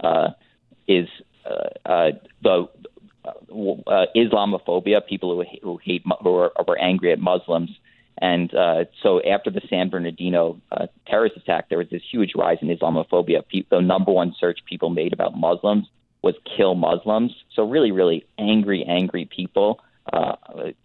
uh, 0.04 0.30
is 0.88 1.08
uh, 1.46 1.90
uh, 1.90 2.12
the 2.42 2.68
uh, 3.26 4.06
Islamophobia, 4.16 5.06
people 5.06 5.36
who, 5.36 5.46
who 5.62 5.80
hate 5.84 6.04
who 6.22 6.36
are, 6.36 6.52
were 6.68 6.78
angry 6.78 7.12
at 7.12 7.20
Muslims. 7.20 7.70
And 8.20 8.54
uh, 8.54 8.86
so 9.02 9.22
after 9.24 9.50
the 9.50 9.62
San 9.70 9.90
Bernardino 9.90 10.62
uh, 10.72 10.88
terrorist 11.08 11.36
attack, 11.36 11.70
there 11.70 11.80
was 11.80 11.90
this 11.90 12.04
huge 12.10 12.34
rise 12.36 12.58
in 12.62 12.68
Islamophobia. 12.68 13.44
Pe- 13.48 13.66
the 13.72 13.82
number 13.82 14.12
one 14.12 14.36
search 14.40 14.60
people 14.66 14.90
made 14.90 15.14
about 15.14 15.36
Muslims 15.36 15.88
was 16.22 16.36
kill 16.56 16.76
Muslims. 16.76 17.34
So 17.56 17.68
really, 17.68 17.92
really 17.92 18.26
angry, 18.38 18.86
angry 18.88 19.26
people 19.26 19.80
uh, 20.14 20.36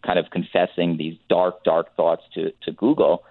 kind 0.05 0.19
of 0.19 0.31
confessing 0.31 0.97
these 0.97 1.17
dark, 1.29 1.63
dark 1.63 1.95
thoughts 1.97 2.23
to, 2.35 2.51
to 2.63 2.73
Google. 2.73 3.25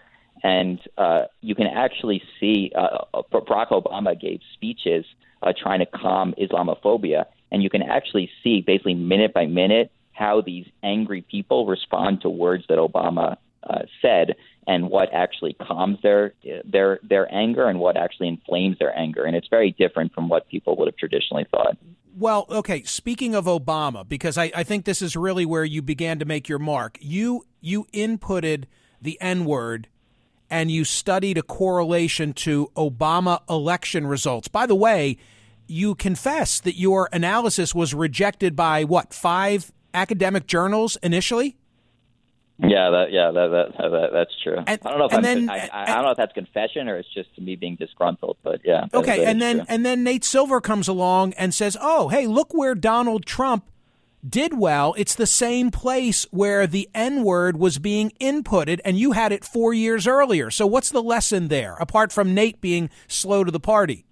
And 0.43 0.79
uh, 0.97 1.23
you 1.41 1.55
can 1.55 1.67
actually 1.67 2.21
see 2.39 2.71
uh, 2.75 3.21
Barack 3.31 3.69
Obama 3.69 4.19
gave 4.19 4.39
speeches 4.53 5.05
uh, 5.41 5.53
trying 5.59 5.79
to 5.79 5.87
calm 5.87 6.35
Islamophobia. 6.39 7.25
And 7.51 7.63
you 7.63 7.69
can 7.69 7.81
actually 7.81 8.29
see 8.43 8.61
basically 8.61 8.93
minute 8.93 9.33
by 9.33 9.47
minute 9.47 9.91
how 10.11 10.41
these 10.41 10.67
angry 10.83 11.21
people 11.21 11.65
respond 11.65 12.21
to 12.21 12.29
words 12.29 12.65
that 12.69 12.77
Obama 12.77 13.37
uh, 13.63 13.79
said 14.01 14.35
and 14.67 14.89
what 14.89 15.09
actually 15.13 15.53
calms 15.53 15.97
their 16.03 16.33
their 16.63 16.99
their 17.03 17.33
anger 17.33 17.67
and 17.67 17.79
what 17.79 17.97
actually 17.97 18.27
inflames 18.27 18.77
their 18.79 18.97
anger 18.97 19.23
and 19.23 19.35
it's 19.35 19.47
very 19.49 19.71
different 19.71 20.13
from 20.13 20.29
what 20.29 20.47
people 20.47 20.75
would 20.77 20.87
have 20.87 20.95
traditionally 20.95 21.45
thought 21.51 21.77
well 22.17 22.45
okay 22.49 22.83
speaking 22.83 23.35
of 23.35 23.45
obama 23.45 24.07
because 24.07 24.37
I, 24.37 24.51
I 24.55 24.63
think 24.63 24.85
this 24.85 25.01
is 25.01 25.15
really 25.15 25.45
where 25.45 25.65
you 25.65 25.81
began 25.81 26.19
to 26.19 26.25
make 26.25 26.49
your 26.49 26.59
mark. 26.59 26.97
You 27.01 27.45
you 27.61 27.85
inputted 27.93 28.65
the 29.01 29.17
n-word 29.21 29.87
and 30.49 30.71
you 30.71 30.83
studied 30.83 31.37
a 31.37 31.43
correlation 31.43 32.33
to 32.33 32.71
obama 32.75 33.41
election 33.49 34.07
results. 34.07 34.47
By 34.47 34.65
the 34.65 34.75
way 34.75 35.17
you 35.67 35.95
confess 35.95 36.59
that 36.61 36.79
your 36.79 37.09
analysis 37.11 37.75
was 37.75 37.93
rejected 37.93 38.55
by 38.55 38.83
what 38.83 39.13
five 39.13 39.71
academic 39.93 40.47
journals 40.47 40.97
initially 41.03 41.57
yeah, 42.59 42.89
that 42.89 43.11
yeah, 43.11 43.29
that, 43.29 43.47
that, 43.77 43.91
that 43.91 44.09
that's 44.11 44.31
true. 44.43 44.57
And, 44.57 44.79
I 44.83 44.89
don't 44.89 44.97
know 44.97 45.05
if 45.05 45.13
I'm, 45.13 45.21
then, 45.21 45.47
I, 45.47 45.69
I, 45.71 45.83
I, 45.83 45.85
don't 45.95 46.05
know 46.05 46.11
if 46.11 46.17
that's 46.17 46.33
confession 46.33 46.89
or 46.89 46.97
it's 46.97 47.13
just 47.13 47.29
me 47.39 47.55
being 47.55 47.75
disgruntled, 47.75 48.37
but 48.41 48.61
yeah. 48.65 48.87
Okay, 48.95 49.25
and 49.25 49.39
then 49.39 49.57
true. 49.57 49.65
and 49.69 49.85
then 49.85 50.03
Nate 50.03 50.25
Silver 50.25 50.59
comes 50.59 50.87
along 50.87 51.33
and 51.33 51.53
says, 51.53 51.77
"Oh, 51.79 52.07
hey, 52.07 52.25
look 52.25 52.55
where 52.55 52.73
Donald 52.73 53.27
Trump 53.27 53.69
did 54.27 54.57
well. 54.57 54.95
It's 54.97 55.13
the 55.13 55.27
same 55.27 55.69
place 55.69 56.25
where 56.31 56.65
the 56.65 56.89
N 56.95 57.23
word 57.23 57.57
was 57.57 57.77
being 57.77 58.11
inputted, 58.19 58.79
and 58.83 58.97
you 58.97 59.11
had 59.11 59.31
it 59.31 59.45
four 59.45 59.71
years 59.71 60.07
earlier. 60.07 60.49
So 60.49 60.65
what's 60.65 60.89
the 60.89 61.03
lesson 61.03 61.49
there, 61.49 61.75
apart 61.75 62.11
from 62.11 62.33
Nate 62.33 62.59
being 62.59 62.89
slow 63.07 63.43
to 63.43 63.51
the 63.51 63.59
party?" 63.59 64.05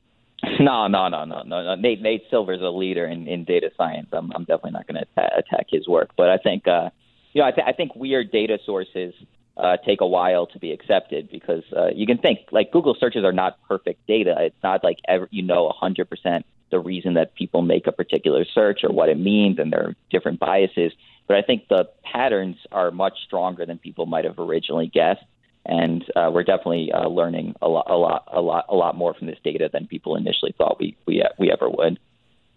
No, 0.60 0.88
no, 0.88 1.10
no, 1.10 1.26
no, 1.26 1.42
no. 1.42 1.64
no. 1.64 1.76
Nate 1.76 2.04
Nate 2.04 2.24
Silver's 2.30 2.62
a 2.62 2.70
leader 2.70 3.08
in, 3.08 3.28
in 3.28 3.44
data 3.44 3.72
science. 3.76 4.10
I'm 4.12 4.32
I'm 4.36 4.44
definitely 4.44 4.72
not 4.72 4.86
going 4.86 5.04
to 5.04 5.38
attack 5.40 5.66
his 5.72 5.88
work, 5.88 6.12
but 6.16 6.30
I 6.30 6.38
think. 6.38 6.68
uh 6.68 6.92
you 7.36 7.42
know, 7.42 7.48
I, 7.48 7.52
th- 7.52 7.68
I 7.68 7.74
think 7.74 7.96
weird 7.96 8.32
data 8.32 8.58
sources 8.66 9.14
uh, 9.58 9.76
take 9.86 10.00
a 10.00 10.08
while 10.08 10.48
to 10.48 10.58
be 10.58 10.72
accepted 10.72 11.30
because 11.30 11.64
uh, 11.76 11.88
you 11.94 12.08
can 12.08 12.18
think 12.18 12.40
like 12.52 12.72
Google 12.72 12.96
searches 12.98 13.26
are 13.26 13.34
not 13.34 13.60
perfect 13.68 14.08
data. 14.08 14.36
It's 14.40 14.64
not 14.64 14.84
like 14.84 15.00
ever 15.08 15.28
you 15.32 15.44
know 15.44 15.72
100% 15.82 16.44
the 16.72 16.80
reason 16.80 17.14
that 17.16 17.36
people 17.36 17.62
make 17.62 17.88
a 17.88 17.92
particular 17.92 18.46
search 18.46 18.84
or 18.84 18.92
what 18.92 19.10
it 19.10 19.20
means, 19.20 19.60
and 19.60 19.72
there 19.72 19.88
are 19.88 19.96
different 20.10 20.40
biases. 20.40 20.94
But 21.28 21.38
I 21.38 21.42
think 21.42 21.68
the 21.68 21.90
patterns 22.04 22.56
are 22.72 22.90
much 22.90 23.14
stronger 23.26 23.66
than 23.66 23.80
people 23.80 24.06
might 24.06 24.24
have 24.24 24.40
originally 24.40 24.88
guessed, 24.88 25.24
and 25.66 26.04
uh, 26.16 26.32
we're 26.34 26.44
definitely 26.44 26.92
uh, 26.94 27.08
learning 27.08 27.56
a 27.62 27.68
lot, 27.68 27.90
a 27.90 27.98
lot, 27.98 28.30
a 28.32 28.42
lot, 28.42 28.66
a 28.70 28.76
lot 28.76 28.96
more 28.96 29.14
from 29.14 29.28
this 29.28 29.40
data 29.44 29.70
than 29.72 29.88
people 29.88 30.16
initially 30.16 30.56
thought 30.58 30.80
we 30.80 30.96
we 31.06 31.22
we 31.38 31.52
ever 31.52 31.70
would. 31.70 32.00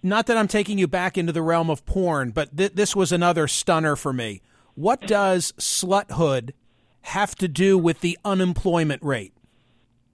Not 0.05 0.27
that 0.27 0.37
I'm 0.37 0.47
taking 0.47 0.79
you 0.79 0.87
back 0.87 1.19
into 1.19 1.33
the 1.33 1.43
realm 1.43 1.69
of 1.69 1.85
porn, 1.85 2.31
but 2.31 2.57
th- 2.57 2.75
this 2.75 2.95
was 2.95 3.11
another 3.11 3.49
stunner 3.49 3.97
for 3.97 4.13
me. 4.13 4.41
What 4.79 5.01
does 5.09 5.51
sluthood 5.59 6.53
have 7.01 7.35
to 7.37 7.49
do 7.49 7.77
with 7.77 8.01
the 8.01 8.17
unemployment 8.25 9.03
rate? 9.03 9.33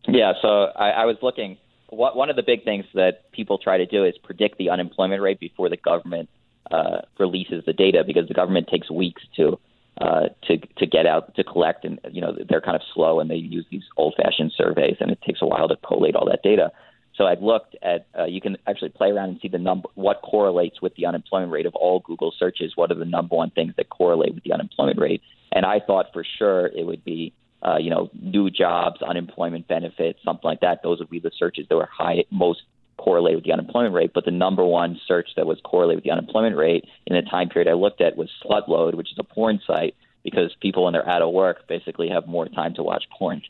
Yeah, 0.09 0.33
so 0.41 0.49
I, 0.75 0.89
I 0.89 1.05
was 1.05 1.17
looking. 1.21 1.59
What, 1.91 2.17
one 2.17 2.31
of 2.31 2.37
the 2.37 2.43
big 2.43 2.65
things 2.65 2.87
that 2.95 3.31
people 3.33 3.59
try 3.59 3.77
to 3.77 3.85
do 3.85 4.07
is 4.07 4.15
predict 4.23 4.57
the 4.57 4.71
unemployment 4.71 5.21
rate 5.21 5.39
before 5.39 5.69
the 5.69 5.77
government 5.77 6.31
uh, 6.71 7.03
releases 7.19 7.63
the 7.67 7.75
data 7.75 8.05
because 8.07 8.27
the 8.27 8.33
government 8.33 8.69
takes 8.73 8.91
weeks 8.91 9.21
to 9.37 9.61
uh, 10.01 10.29
to 10.45 10.57
to 10.79 10.87
get 10.87 11.05
out 11.07 11.35
to 11.35 11.45
collect, 11.45 11.85
and 11.85 12.01
you 12.11 12.23
know 12.23 12.35
they're 12.49 12.63
kind 12.63 12.75
of 12.75 12.83
slow 12.95 13.21
and 13.21 13.29
they 13.29 13.37
use 13.37 13.67
these 13.71 13.85
old-fashioned 13.99 14.51
surveys, 14.57 14.97
and 14.99 15.11
it 15.11 15.21
takes 15.27 15.43
a 15.43 15.47
while 15.47 15.69
to 15.69 15.77
collate 15.87 16.17
all 16.17 16.25
that 16.25 16.43
data. 16.43 16.73
So 17.17 17.27
I've 17.27 17.43
looked 17.43 17.77
at 17.83 18.07
uh, 18.19 18.25
you 18.25 18.41
can 18.41 18.57
actually 18.67 18.89
play 18.89 19.11
around 19.11 19.31
and 19.31 19.41
see 19.41 19.49
the 19.49 19.59
number 19.59 19.89
what 19.95 20.21
correlates 20.23 20.83
with 20.83 20.95
the 20.97 21.07
unemployment 21.07 21.53
rate 21.53 21.67
of 21.67 21.75
all 21.75 22.01
Google 22.01 22.33
searches. 22.39 22.73
What 22.75 22.91
are 22.91 22.97
the 22.97 23.05
number 23.05 23.37
one 23.37 23.51
things 23.51 23.75
that 23.77 23.89
correlate 23.89 24.35
with 24.35 24.45
the 24.45 24.53
unemployment 24.53 24.99
rate? 24.99 25.23
And 25.53 25.65
I 25.65 25.81
thought 25.81 26.07
for 26.13 26.25
sure 26.39 26.67
it 26.67 26.85
would 26.85 27.05
be 27.05 27.33
uh, 27.63 27.77
you 27.79 27.91
know 27.91 28.11
new 28.21 28.51
jobs, 28.51 29.01
unemployment 29.03 29.69
benefits, 29.69 30.19
something 30.25 30.49
like 30.49 30.61
that. 30.61 30.83
Those 30.83 30.99
would 30.99 31.11
be 31.11 31.21
the 31.21 31.31
searches 31.39 31.67
that 31.69 31.77
were 31.77 31.89
high 31.91 32.25
most 32.31 32.63
correlated 32.97 33.37
with 33.37 33.45
the 33.45 33.53
unemployment 33.53 33.95
rate. 33.95 34.13
But 34.15 34.25
the 34.25 34.31
number 34.31 34.65
one 34.65 35.01
search 35.07 35.29
that 35.37 35.47
was 35.47 35.59
correlated 35.65 35.99
with 35.99 36.05
the 36.05 36.11
unemployment 36.11 36.57
rate 36.57 36.85
in 37.07 37.15
the 37.15 37.23
time 37.23 37.49
period 37.49 37.71
I 37.71 37.75
looked 37.75 38.01
at 38.01 38.17
was 38.17 38.31
Slutload, 38.45 38.95
which 38.95 39.13
is 39.13 39.19
a 39.19 39.25
porn 39.25 39.61
site 39.67 39.95
because 40.23 40.55
people 40.61 40.85
when 40.85 40.95
they're 40.95 41.09
out 41.09 41.23
of 41.23 41.33
work 41.33 41.69
basically 41.69 42.09
have 42.09 42.27
more 42.27 42.49
time 42.49 42.75
to 42.75 42.83
watch 42.83 43.05
porn. 43.17 43.43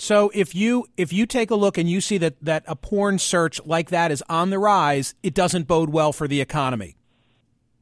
So 0.00 0.30
if 0.32 0.54
you 0.54 0.86
if 0.96 1.12
you 1.12 1.26
take 1.26 1.50
a 1.50 1.56
look 1.56 1.76
and 1.76 1.90
you 1.90 2.00
see 2.00 2.18
that 2.18 2.36
that 2.40 2.62
a 2.68 2.76
porn 2.76 3.18
search 3.18 3.60
like 3.66 3.90
that 3.90 4.12
is 4.12 4.22
on 4.28 4.50
the 4.50 4.58
rise, 4.60 5.16
it 5.24 5.34
doesn't 5.34 5.66
bode 5.66 5.90
well 5.90 6.12
for 6.12 6.28
the 6.28 6.40
economy. 6.40 6.96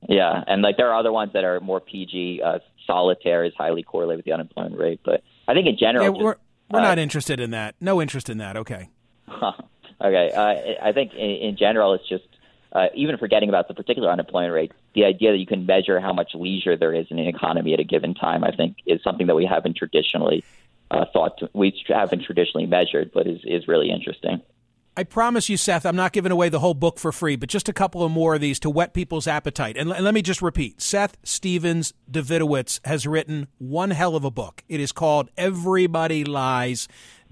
Yeah, 0.08 0.42
and 0.46 0.62
like 0.62 0.78
there 0.78 0.88
are 0.90 0.99
other 0.99 1.12
ones 1.12 1.35
that 1.35 1.44
are 1.44 1.61
more 1.61 1.78
PG. 1.78 2.40
Uh, 2.42 2.61
solitaire 2.87 3.44
is 3.44 3.52
highly 3.58 3.82
correlated 3.82 4.20
with 4.20 4.25
the 4.25 4.32
unemployment 4.32 4.78
rate, 4.78 5.00
but 5.04 5.23
I 5.46 5.52
think 5.52 5.66
in 5.66 5.76
general, 5.76 6.04
yeah, 6.04 6.11
we're 6.11 6.32
just, 6.32 6.44
we're 6.70 6.78
uh, 6.80 6.85
not 6.85 6.99
interested 6.99 7.38
in 7.38 7.50
that. 7.50 7.75
No 7.82 8.00
interest 8.00 8.30
in 8.30 8.38
that. 8.38 8.56
Okay. 8.56 8.88
okay. 9.28 10.30
Uh, 10.35 10.87
I 10.88 10.92
think 10.92 11.12
in, 11.12 11.20
in 11.20 11.56
general, 11.58 11.92
it's 11.92 12.08
just 12.08 12.25
uh, 12.73 12.87
even 12.94 13.18
forgetting 13.18 13.50
about 13.50 13.68
the 13.68 13.75
particular 13.75 14.11
unemployment 14.11 14.54
rate, 14.54 14.73
the 14.94 15.04
idea 15.04 15.32
that 15.32 15.38
you 15.38 15.46
can 15.46 15.66
measure 15.66 16.00
how 16.00 16.14
much 16.14 16.30
leisure 16.35 16.78
there 16.78 16.94
is 16.94 17.06
in 17.11 17.18
an 17.18 17.26
economy 17.26 17.75
at 17.75 17.80
a 17.80 17.85
given 17.85 18.14
time, 18.14 18.42
I 18.42 18.52
think, 18.52 18.78
is 18.87 19.02
something 19.02 19.26
that 19.26 19.35
we 19.35 19.44
haven't 19.44 19.76
traditionally 19.76 20.44
uh, 20.90 21.04
thought 21.12 21.38
to, 21.38 21.50
we 21.54 21.72
haven't 21.88 22.24
traditionally 22.24 22.66
measured, 22.66 23.10
but 23.12 23.26
is 23.26 23.40
is 23.44 23.68
really 23.68 23.90
interesting. 23.90 24.42
I 24.98 25.04
promise 25.04 25.50
you, 25.50 25.58
Seth, 25.58 25.84
I'm 25.84 25.94
not 25.94 26.14
giving 26.14 26.32
away 26.32 26.48
the 26.48 26.60
whole 26.60 26.72
book 26.72 26.98
for 26.98 27.12
free, 27.12 27.36
but 27.36 27.50
just 27.50 27.68
a 27.68 27.72
couple 27.74 28.02
of 28.02 28.10
more 28.10 28.34
of 28.36 28.40
these 28.40 28.58
to 28.60 28.70
whet 28.70 28.94
people's 28.94 29.26
appetite. 29.26 29.76
And, 29.76 29.90
l- 29.90 29.94
and 29.94 30.02
let 30.02 30.14
me 30.14 30.22
just 30.22 30.40
repeat 30.40 30.80
Seth 30.80 31.18
Stephens 31.22 31.92
Davidowitz 32.10 32.80
has 32.86 33.06
written 33.06 33.46
one 33.58 33.90
hell 33.90 34.16
of 34.16 34.24
a 34.24 34.30
book. 34.30 34.64
It 34.70 34.80
is 34.80 34.92
called 34.92 35.30
Everybody 35.36 36.24
Lies 36.24 36.88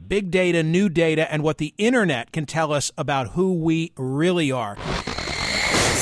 Big 0.07 0.31
Data, 0.31 0.63
New 0.63 0.91
Data, 0.91 1.33
and 1.33 1.43
What 1.43 1.57
the 1.57 1.73
Internet 1.79 2.33
Can 2.33 2.45
Tell 2.45 2.71
Us 2.71 2.93
About 2.99 3.29
Who 3.29 3.55
We 3.55 3.93
Really 3.97 4.53
Are. 4.53 4.77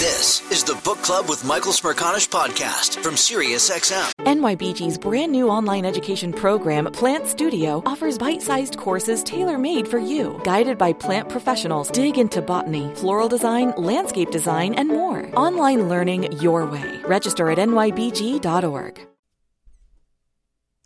This 0.03 0.43
is 0.51 0.65
the 0.65 0.75
Book 0.83 0.99
Club 0.99 1.29
with 1.29 1.45
Michael 1.45 1.71
Smerconish 1.71 2.29
podcast 2.29 3.01
from 3.05 3.15
SiriusXM. 3.15 4.11
NYBG's 4.25 4.99
brand 4.99 5.31
new 5.31 5.49
online 5.49 5.85
education 5.85 6.33
program, 6.33 6.87
Plant 6.87 7.29
Studio, 7.29 7.85
offers 7.87 8.19
bite 8.19 8.43
sized 8.43 8.79
courses 8.79 9.23
tailor 9.23 9.59
made 9.59 9.87
for 9.87 10.01
you. 10.01 10.41
Guided 10.43 10.77
by 10.77 10.93
plant 10.93 11.29
professionals, 11.29 11.89
dig 11.93 12.19
into 12.19 12.43
botany, 12.43 12.93
floral 12.97 13.29
design, 13.29 13.75
landscape 13.77 14.33
design, 14.33 14.75
and 14.75 14.89
more. 14.89 15.31
Online 15.37 15.89
learning 15.89 16.33
your 16.33 16.67
way. 16.67 17.01
Register 17.05 17.49
at 17.51 17.59
nybg.org. 17.59 19.12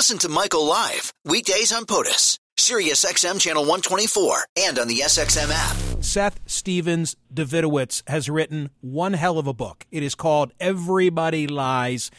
Listen 0.00 0.16
to 0.20 0.30
Michael 0.30 0.64
live 0.64 1.12
weekdays 1.26 1.74
on 1.74 1.84
POTUS, 1.84 2.38
Sirius 2.56 3.04
XM 3.04 3.38
channel 3.38 3.64
124, 3.64 4.46
and 4.60 4.78
on 4.78 4.88
the 4.88 5.00
SXM 5.00 5.50
app. 5.52 6.02
Seth 6.02 6.40
Stephens 6.46 7.16
Davidowitz 7.30 8.02
has 8.08 8.30
written 8.30 8.70
one 8.80 9.12
hell 9.12 9.38
of 9.38 9.46
a 9.46 9.52
book. 9.52 9.86
It 9.90 10.02
is 10.02 10.14
called 10.14 10.54
Everybody 10.58 11.46
Lies 11.46 12.10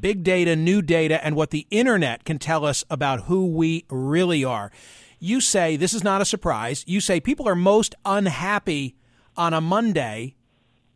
Big 0.00 0.24
Data, 0.24 0.56
New 0.56 0.82
Data, 0.82 1.24
and 1.24 1.36
What 1.36 1.50
the 1.50 1.68
Internet 1.70 2.24
Can 2.24 2.40
Tell 2.40 2.64
Us 2.64 2.82
About 2.90 3.26
Who 3.26 3.46
We 3.46 3.84
Really 3.88 4.42
Are. 4.42 4.72
You 5.20 5.40
say, 5.40 5.76
this 5.76 5.94
is 5.94 6.02
not 6.02 6.20
a 6.20 6.24
surprise, 6.24 6.82
you 6.88 7.00
say 7.00 7.20
people 7.20 7.48
are 7.48 7.54
most 7.54 7.94
unhappy 8.04 8.96
on 9.36 9.54
a 9.54 9.60
Monday, 9.60 10.34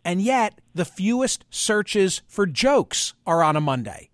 and 0.05 0.20
yet 0.20 0.61
the 0.74 0.85
fewest 0.85 1.44
searches 1.50 2.20
for 2.26 2.46
jokes 2.46 3.14
are 3.28 3.44
on 3.44 3.55
a 3.55 3.61
Monday. 3.61 4.09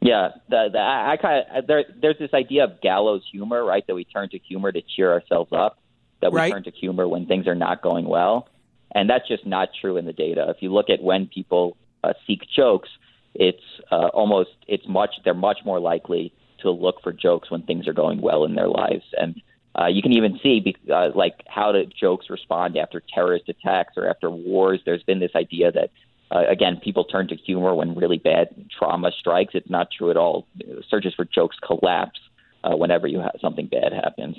Yeah, 0.00 0.28
the, 0.48 0.68
the, 0.72 0.78
I, 0.78 1.12
I 1.12 1.16
kind 1.16 1.44
of 1.54 1.66
there. 1.66 1.84
There's 2.00 2.18
this 2.18 2.32
idea 2.32 2.64
of 2.64 2.80
gallows 2.80 3.22
humor, 3.30 3.64
right? 3.64 3.84
That 3.86 3.94
we 3.94 4.04
turn 4.04 4.28
to 4.30 4.38
humor 4.38 4.70
to 4.70 4.80
cheer 4.96 5.12
ourselves 5.12 5.50
up. 5.52 5.78
That 6.20 6.32
we 6.32 6.38
Right. 6.38 6.52
turn 6.52 6.64
to 6.64 6.70
humor 6.70 7.08
when 7.08 7.26
things 7.26 7.46
are 7.46 7.54
not 7.54 7.82
going 7.82 8.06
well, 8.06 8.48
and 8.94 9.10
that's 9.10 9.26
just 9.26 9.46
not 9.46 9.70
true 9.80 9.96
in 9.96 10.04
the 10.04 10.12
data. 10.12 10.46
If 10.48 10.62
you 10.62 10.72
look 10.72 10.88
at 10.90 11.02
when 11.02 11.26
people 11.26 11.76
uh, 12.04 12.12
seek 12.26 12.42
jokes, 12.54 12.88
it's 13.34 13.62
uh, 13.90 14.08
almost 14.14 14.50
it's 14.68 14.86
much 14.86 15.10
they're 15.24 15.34
much 15.34 15.58
more 15.64 15.80
likely 15.80 16.32
to 16.62 16.70
look 16.70 17.02
for 17.02 17.12
jokes 17.12 17.50
when 17.50 17.62
things 17.62 17.86
are 17.88 17.92
going 17.92 18.20
well 18.20 18.44
in 18.44 18.54
their 18.54 18.68
lives, 18.68 19.04
and 19.16 19.40
uh, 19.78 19.86
you 19.86 20.02
can 20.02 20.12
even 20.12 20.38
see 20.42 20.74
uh, 20.92 21.10
like 21.14 21.34
how 21.46 21.72
do 21.72 21.84
jokes 22.00 22.30
respond 22.30 22.76
after 22.76 23.02
terrorist 23.14 23.48
attacks 23.48 23.94
or 23.96 24.08
after 24.08 24.30
wars. 24.30 24.80
There's 24.84 25.02
been 25.02 25.20
this 25.20 25.34
idea 25.36 25.72
that 25.72 25.90
uh, 26.30 26.44
again, 26.48 26.80
people 26.82 27.04
turn 27.04 27.28
to 27.28 27.36
humor 27.36 27.74
when 27.74 27.94
really 27.94 28.18
bad 28.18 28.48
trauma 28.76 29.10
strikes. 29.18 29.54
It's 29.54 29.70
not 29.70 29.88
true 29.90 30.10
at 30.10 30.16
all. 30.16 30.46
Searches 30.90 31.14
for 31.14 31.24
jokes 31.24 31.56
collapse 31.66 32.20
uh, 32.64 32.76
whenever 32.76 33.06
you 33.06 33.20
have 33.20 33.36
something 33.40 33.66
bad 33.66 33.92
happens. 33.92 34.36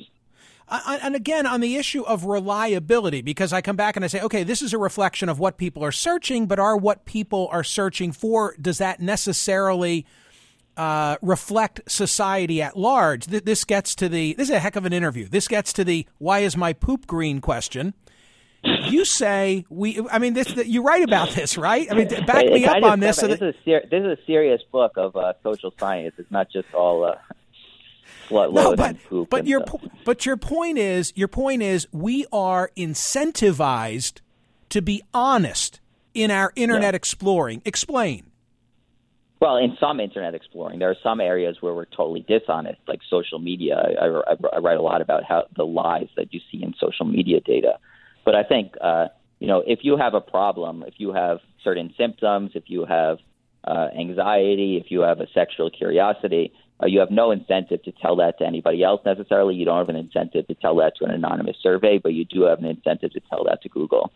I- 0.71 0.99
And 1.01 1.15
again, 1.15 1.47
on 1.47 1.61
the 1.61 1.77
issue 1.77 2.03
of 2.03 2.25
reliability, 2.25 3.21
because 3.23 3.51
I 3.53 3.61
come 3.61 3.75
back 3.75 3.95
and 3.95 4.05
I 4.05 4.07
say, 4.07 4.21
okay, 4.21 4.43
this 4.43 4.61
is 4.61 4.71
a 4.71 4.77
reflection 4.77 5.27
of 5.29 5.39
what 5.39 5.57
people 5.57 5.83
are 5.83 5.91
searching, 5.91 6.45
but 6.45 6.59
are 6.59 6.77
what 6.77 7.05
people 7.05 7.49
are 7.51 7.63
searching 7.63 8.11
for, 8.11 8.55
does 8.61 8.77
that 8.77 8.99
necessarily 8.99 10.05
uh, 10.77 11.17
reflect 11.23 11.81
society 11.91 12.61
at 12.61 12.77
large? 12.77 13.25
Th- 13.25 13.43
This 13.43 13.65
gets 13.65 13.95
to 13.95 14.07
the, 14.07 14.33
this 14.33 14.49
is 14.49 14.55
a 14.55 14.59
heck 14.59 14.75
of 14.75 14.85
an 14.85 14.93
interview. 14.93 15.27
This 15.27 15.47
gets 15.47 15.73
to 15.73 15.83
the, 15.83 16.05
why 16.19 16.39
is 16.39 16.55
my 16.55 16.71
poop 16.73 17.07
green 17.07 17.41
question. 17.41 17.95
You 18.63 19.05
say 19.05 19.65
we. 19.69 20.01
I 20.11 20.19
mean, 20.19 20.33
this. 20.33 20.53
You 20.55 20.81
write 20.83 21.03
about 21.03 21.29
this, 21.31 21.57
right? 21.57 21.87
I 21.89 21.95
mean, 21.95 22.07
back 22.25 22.45
me 22.45 22.65
up 22.65 22.83
on 22.83 22.99
this. 22.99 23.17
So 23.17 23.27
This 23.27 23.39
that, 23.39 23.49
is 23.49 23.55
a 23.55 23.63
ser- 23.63 23.87
this 23.89 24.03
is 24.03 24.19
a 24.19 24.25
serious 24.25 24.61
book 24.71 24.93
of 24.97 25.15
uh, 25.15 25.33
social 25.43 25.73
science. 25.79 26.15
It's 26.17 26.29
not 26.29 26.51
just 26.51 26.73
all 26.73 27.05
uh, 27.05 27.15
slut 28.29 28.53
no, 28.53 28.75
but 28.75 28.89
and 28.89 29.03
poop. 29.05 29.29
but 29.29 29.47
your 29.47 29.63
po- 29.63 29.81
but 30.03 30.25
your 30.25 30.37
point 30.37 30.77
is 30.77 31.13
your 31.15 31.27
point 31.27 31.61
is 31.61 31.87
we 31.91 32.25
are 32.31 32.71
incentivized 32.75 34.19
to 34.69 34.81
be 34.81 35.01
honest 35.13 35.79
in 36.13 36.31
our 36.31 36.51
internet 36.55 36.95
exploring. 36.95 37.61
Explain. 37.65 38.25
Well, 39.39 39.55
in 39.55 39.77
some 39.79 40.01
internet 40.01 40.35
exploring, 40.35 40.79
there 40.79 40.89
are 40.89 40.97
some 41.01 41.21
areas 41.21 41.57
where 41.61 41.73
we're 41.73 41.85
totally 41.85 42.25
dishonest, 42.27 42.81
like 42.89 42.99
social 43.09 43.39
media. 43.39 43.77
I, 43.77 44.05
I, 44.05 44.35
I 44.53 44.57
write 44.59 44.77
a 44.77 44.81
lot 44.81 45.01
about 45.01 45.23
how 45.23 45.45
the 45.55 45.65
lies 45.65 46.09
that 46.17 46.33
you 46.33 46.41
see 46.51 46.61
in 46.61 46.73
social 46.77 47.05
media 47.05 47.39
data. 47.39 47.79
But 48.29 48.35
I 48.35 48.43
think, 48.43 48.75
uh, 48.79 49.07
you 49.39 49.47
know, 49.47 49.63
if 49.65 49.79
you 49.81 49.97
have 49.97 50.13
a 50.13 50.21
problem, 50.21 50.83
if 50.85 50.93
you 50.97 51.13
have 51.13 51.39
certain 51.63 51.91
symptoms, 51.97 52.51
if 52.53 52.65
you 52.67 52.85
have 52.85 53.17
uh, 53.63 53.87
anxiety, 53.97 54.77
if 54.77 54.91
you 54.91 55.01
have 55.01 55.19
a 55.19 55.25
sexual 55.33 55.71
curiosity, 55.71 56.53
uh, 56.79 56.85
you 56.85 56.99
have 56.99 57.09
no 57.09 57.31
incentive 57.31 57.81
to 57.85 57.91
tell 57.91 58.17
that 58.17 58.37
to 58.37 58.45
anybody 58.45 58.83
else 58.83 59.01
necessarily. 59.03 59.55
You 59.55 59.65
don't 59.65 59.79
have 59.79 59.89
an 59.89 59.95
incentive 59.95 60.45
to 60.45 60.53
tell 60.53 60.75
that 60.75 60.93
to 60.97 61.05
an 61.05 61.11
anonymous 61.11 61.57
survey, 61.63 61.97
but 61.97 62.13
you 62.13 62.23
do 62.23 62.43
have 62.43 62.59
an 62.59 62.65
incentive 62.65 63.13
to 63.13 63.19
tell 63.31 63.45
that 63.45 63.63
to 63.63 63.69
Google 63.69 64.11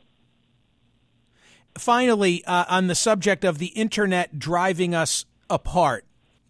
finally, 1.76 2.45
uh, 2.45 2.65
on 2.69 2.86
the 2.86 2.93
subject 2.93 3.43
of 3.43 3.58
the 3.58 3.67
internet 3.67 4.38
driving 4.38 4.93
us 4.93 5.26
apart, 5.49 6.06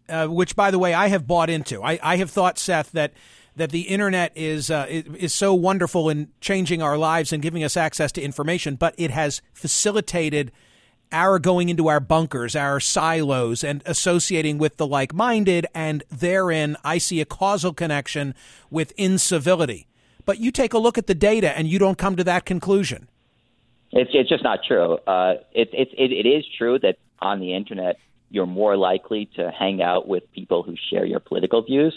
uh, 0.09 0.27
which, 0.27 0.53
by 0.53 0.69
the 0.69 0.77
way, 0.77 0.93
I 0.93 1.07
have 1.07 1.25
bought 1.25 1.49
into. 1.49 1.81
I, 1.81 1.97
I 2.03 2.17
have 2.17 2.29
thought, 2.29 2.59
Seth, 2.59 2.91
that 2.91 3.13
that 3.55 3.71
the 3.71 3.81
internet 3.81 4.31
is, 4.35 4.71
uh, 4.71 4.85
is 4.89 5.33
so 5.33 5.53
wonderful 5.53 6.09
in 6.09 6.29
changing 6.41 6.81
our 6.81 6.97
lives 6.97 7.31
and 7.31 7.41
giving 7.41 7.63
us 7.63 7.77
access 7.77 8.11
to 8.13 8.21
information, 8.21 8.75
but 8.75 8.95
it 8.97 9.11
has 9.11 9.41
facilitated 9.53 10.51
our 11.11 11.37
going 11.37 11.69
into 11.69 11.87
our 11.87 11.99
bunkers, 11.99 12.55
our 12.55 12.79
silos, 12.79 13.63
and 13.63 13.83
associating 13.85 14.57
with 14.57 14.77
the 14.77 14.87
like-minded, 14.87 15.67
and 15.75 16.03
therein 16.09 16.75
I 16.83 16.97
see 16.97 17.21
a 17.21 17.25
causal 17.25 17.71
connection 17.71 18.33
with 18.71 18.91
incivility. 18.97 19.87
But 20.25 20.39
you 20.39 20.51
take 20.51 20.73
a 20.73 20.79
look 20.79 20.97
at 20.97 21.05
the 21.05 21.13
data, 21.13 21.55
and 21.55 21.67
you 21.67 21.77
don't 21.77 21.97
come 21.97 22.15
to 22.15 22.23
that 22.23 22.45
conclusion. 22.45 23.09
It's 23.91 24.09
it's 24.13 24.29
just 24.29 24.43
not 24.43 24.61
true. 24.67 24.95
Uh, 25.05 25.35
it, 25.51 25.69
it 25.71 25.89
it 25.95 26.11
it 26.11 26.27
is 26.27 26.43
true 26.57 26.79
that 26.79 26.97
on 27.19 27.39
the 27.39 27.53
internet 27.53 27.97
you're 28.31 28.47
more 28.47 28.75
likely 28.75 29.29
to 29.35 29.51
hang 29.51 29.83
out 29.83 30.07
with 30.07 30.23
people 30.31 30.63
who 30.63 30.75
share 30.89 31.05
your 31.05 31.19
political 31.19 31.61
views, 31.61 31.93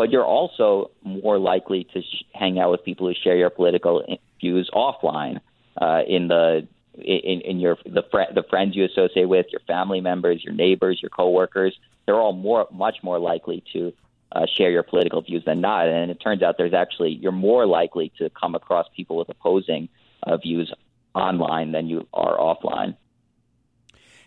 but 0.00 0.10
you're 0.10 0.24
also 0.24 0.90
more 1.04 1.38
likely 1.38 1.84
to 1.92 2.00
sh- 2.00 2.24
hang 2.32 2.58
out 2.58 2.70
with 2.70 2.82
people 2.82 3.06
who 3.06 3.12
share 3.22 3.36
your 3.36 3.50
political 3.50 4.02
views 4.40 4.70
offline 4.72 5.40
uh, 5.78 6.00
in 6.08 6.26
the 6.26 6.66
in, 6.94 7.42
in 7.42 7.60
your 7.60 7.76
the 7.84 8.02
fr- 8.10 8.32
the 8.34 8.42
friends 8.48 8.74
you 8.74 8.86
associate 8.86 9.26
with, 9.26 9.44
your 9.52 9.60
family 9.66 10.00
members, 10.00 10.42
your 10.42 10.54
neighbors, 10.54 11.00
your 11.02 11.10
coworkers. 11.10 11.78
They're 12.06 12.18
all 12.18 12.32
more 12.32 12.66
much 12.72 12.96
more 13.02 13.18
likely 13.18 13.62
to 13.74 13.92
uh, 14.32 14.46
share 14.56 14.70
your 14.70 14.84
political 14.84 15.20
views 15.20 15.44
than 15.44 15.60
not. 15.60 15.86
And 15.86 16.10
it 16.10 16.14
turns 16.14 16.42
out 16.42 16.54
there's 16.56 16.72
actually 16.72 17.10
you're 17.10 17.30
more 17.30 17.66
likely 17.66 18.10
to 18.16 18.30
come 18.30 18.54
across 18.54 18.86
people 18.96 19.18
with 19.18 19.28
opposing 19.28 19.90
uh, 20.22 20.38
views 20.38 20.72
online 21.14 21.72
than 21.72 21.88
you 21.88 22.08
are 22.14 22.38
offline. 22.38 22.96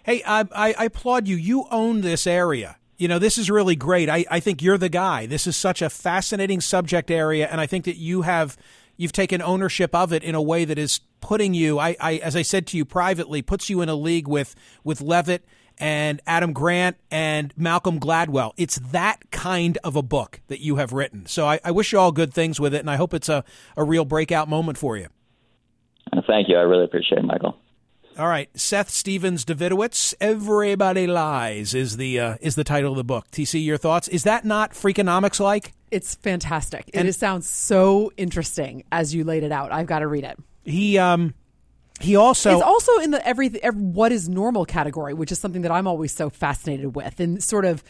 Hey, 0.04 0.22
I, 0.24 0.42
I, 0.56 0.76
I 0.78 0.86
applaud 0.86 1.28
you. 1.28 1.36
You 1.36 1.66
own 1.72 2.02
this 2.02 2.28
area. 2.28 2.78
You 3.04 3.10
know, 3.10 3.20
this 3.20 3.38
is 3.38 3.52
really 3.52 3.76
great. 3.76 4.08
I, 4.08 4.24
I 4.32 4.39
think 4.39 4.62
you're 4.62 4.78
the 4.78 4.88
guy. 4.88 5.26
This 5.26 5.46
is 5.46 5.58
such 5.58 5.82
a 5.82 5.89
fascinating 5.89 6.62
subject 6.62 7.12
area, 7.12 7.50
and 7.52 7.60
I 7.60 7.66
think 7.66 7.84
that 7.84 7.98
you 7.98 8.22
have 8.22 8.56
you've 8.96 9.12
taken 9.12 9.42
ownership 9.42 9.94
of 9.94 10.13
it 10.13 10.24
in 10.24 10.36
a 10.36 10.42
way 10.42 10.63
that 10.63 10.78
is 10.78 11.02
putting 11.20 11.54
you, 11.54 11.80
I, 11.80 11.98
I 12.00 12.13
as 12.20 12.38
I 12.38 12.44
said 12.44 12.66
to 12.68 12.78
you 12.78 12.86
privately, 12.86 13.42
puts 13.42 13.70
you 13.70 13.82
in 13.82 13.89
a 13.89 13.96
league 13.96 14.30
with 14.30 14.56
with 14.86 15.02
Levitt 15.02 15.44
and 15.78 16.22
Adam 16.26 16.54
Grant 16.54 16.96
and 17.12 17.54
Malcolm 17.58 18.00
Gladwell. 18.00 18.54
It's 18.56 18.78
that 18.78 19.32
kind 19.32 19.78
of 19.84 19.98
a 19.98 20.02
book 20.02 20.39
that 20.48 20.62
you 20.62 20.78
have 20.78 20.94
written. 20.94 21.26
So 21.26 21.46
I, 21.46 21.60
I 21.62 21.72
wish 21.72 21.92
you 21.92 22.00
all 22.00 22.13
good 22.13 22.34
things 22.34 22.58
with 22.58 22.74
it, 22.74 22.80
and 22.80 22.89
I 22.89 22.96
hope 22.96 23.13
it's 23.13 23.28
a, 23.28 23.44
a 23.76 23.84
real 23.84 24.06
breakout 24.06 24.48
moment 24.48 24.78
for 24.78 24.96
you. 24.96 25.10
Thank 26.26 26.48
you. 26.48 26.56
I 26.56 26.62
really 26.62 26.86
appreciate 26.86 27.20
it, 27.20 27.26
Michael. 27.26 27.58
All 28.17 28.28
right, 28.28 28.47
Seth 28.54 28.91
Stephens 28.91 29.43
Davidowitz. 29.43 30.13
Everybody 30.21 31.08
lies 31.08 31.73
is 31.73 31.97
the 31.97 32.19
uh, 32.19 32.36
is 32.41 32.54
the 32.54 32.63
title 32.63 32.91
of 32.91 32.97
the 32.97 33.04
book. 33.04 33.32
TC, 33.32 33.65
your 33.65 33.78
thoughts? 33.78 34.08
Is 34.08 34.23
that 34.23 34.45
not 34.45 34.73
Freakonomics 34.73 35.39
like? 35.39 35.73
It's 35.89 36.13
fantastic. 36.15 36.91
And 36.93 37.08
it 37.08 37.13
sounds 37.13 37.49
so 37.49 38.12
interesting 38.15 38.84
as 38.91 39.15
you 39.15 39.23
laid 39.23 39.43
it 39.43 39.52
out. 39.52 39.71
I've 39.71 39.88
got 39.88 39.99
to 39.99 40.08
read 40.08 40.26
it. 40.26 40.38
He 40.63 40.99
um 40.99 41.34
he 41.99 42.15
also 42.15 42.54
it's 42.54 42.63
also 42.63 42.99
in 42.99 43.12
the 43.12 43.28
every, 43.28 43.49
every 43.63 43.82
what 43.82 44.12
is 44.12 44.30
normal 44.30 44.65
category, 44.65 45.15
which 45.15 45.32
is 45.32 45.39
something 45.39 45.63
that 45.63 45.71
I'm 45.71 45.88
always 45.88 46.12
so 46.12 46.30
fascinated 46.30 46.95
with, 46.95 47.19
and 47.19 47.43
sort 47.43 47.65
of 47.65 47.84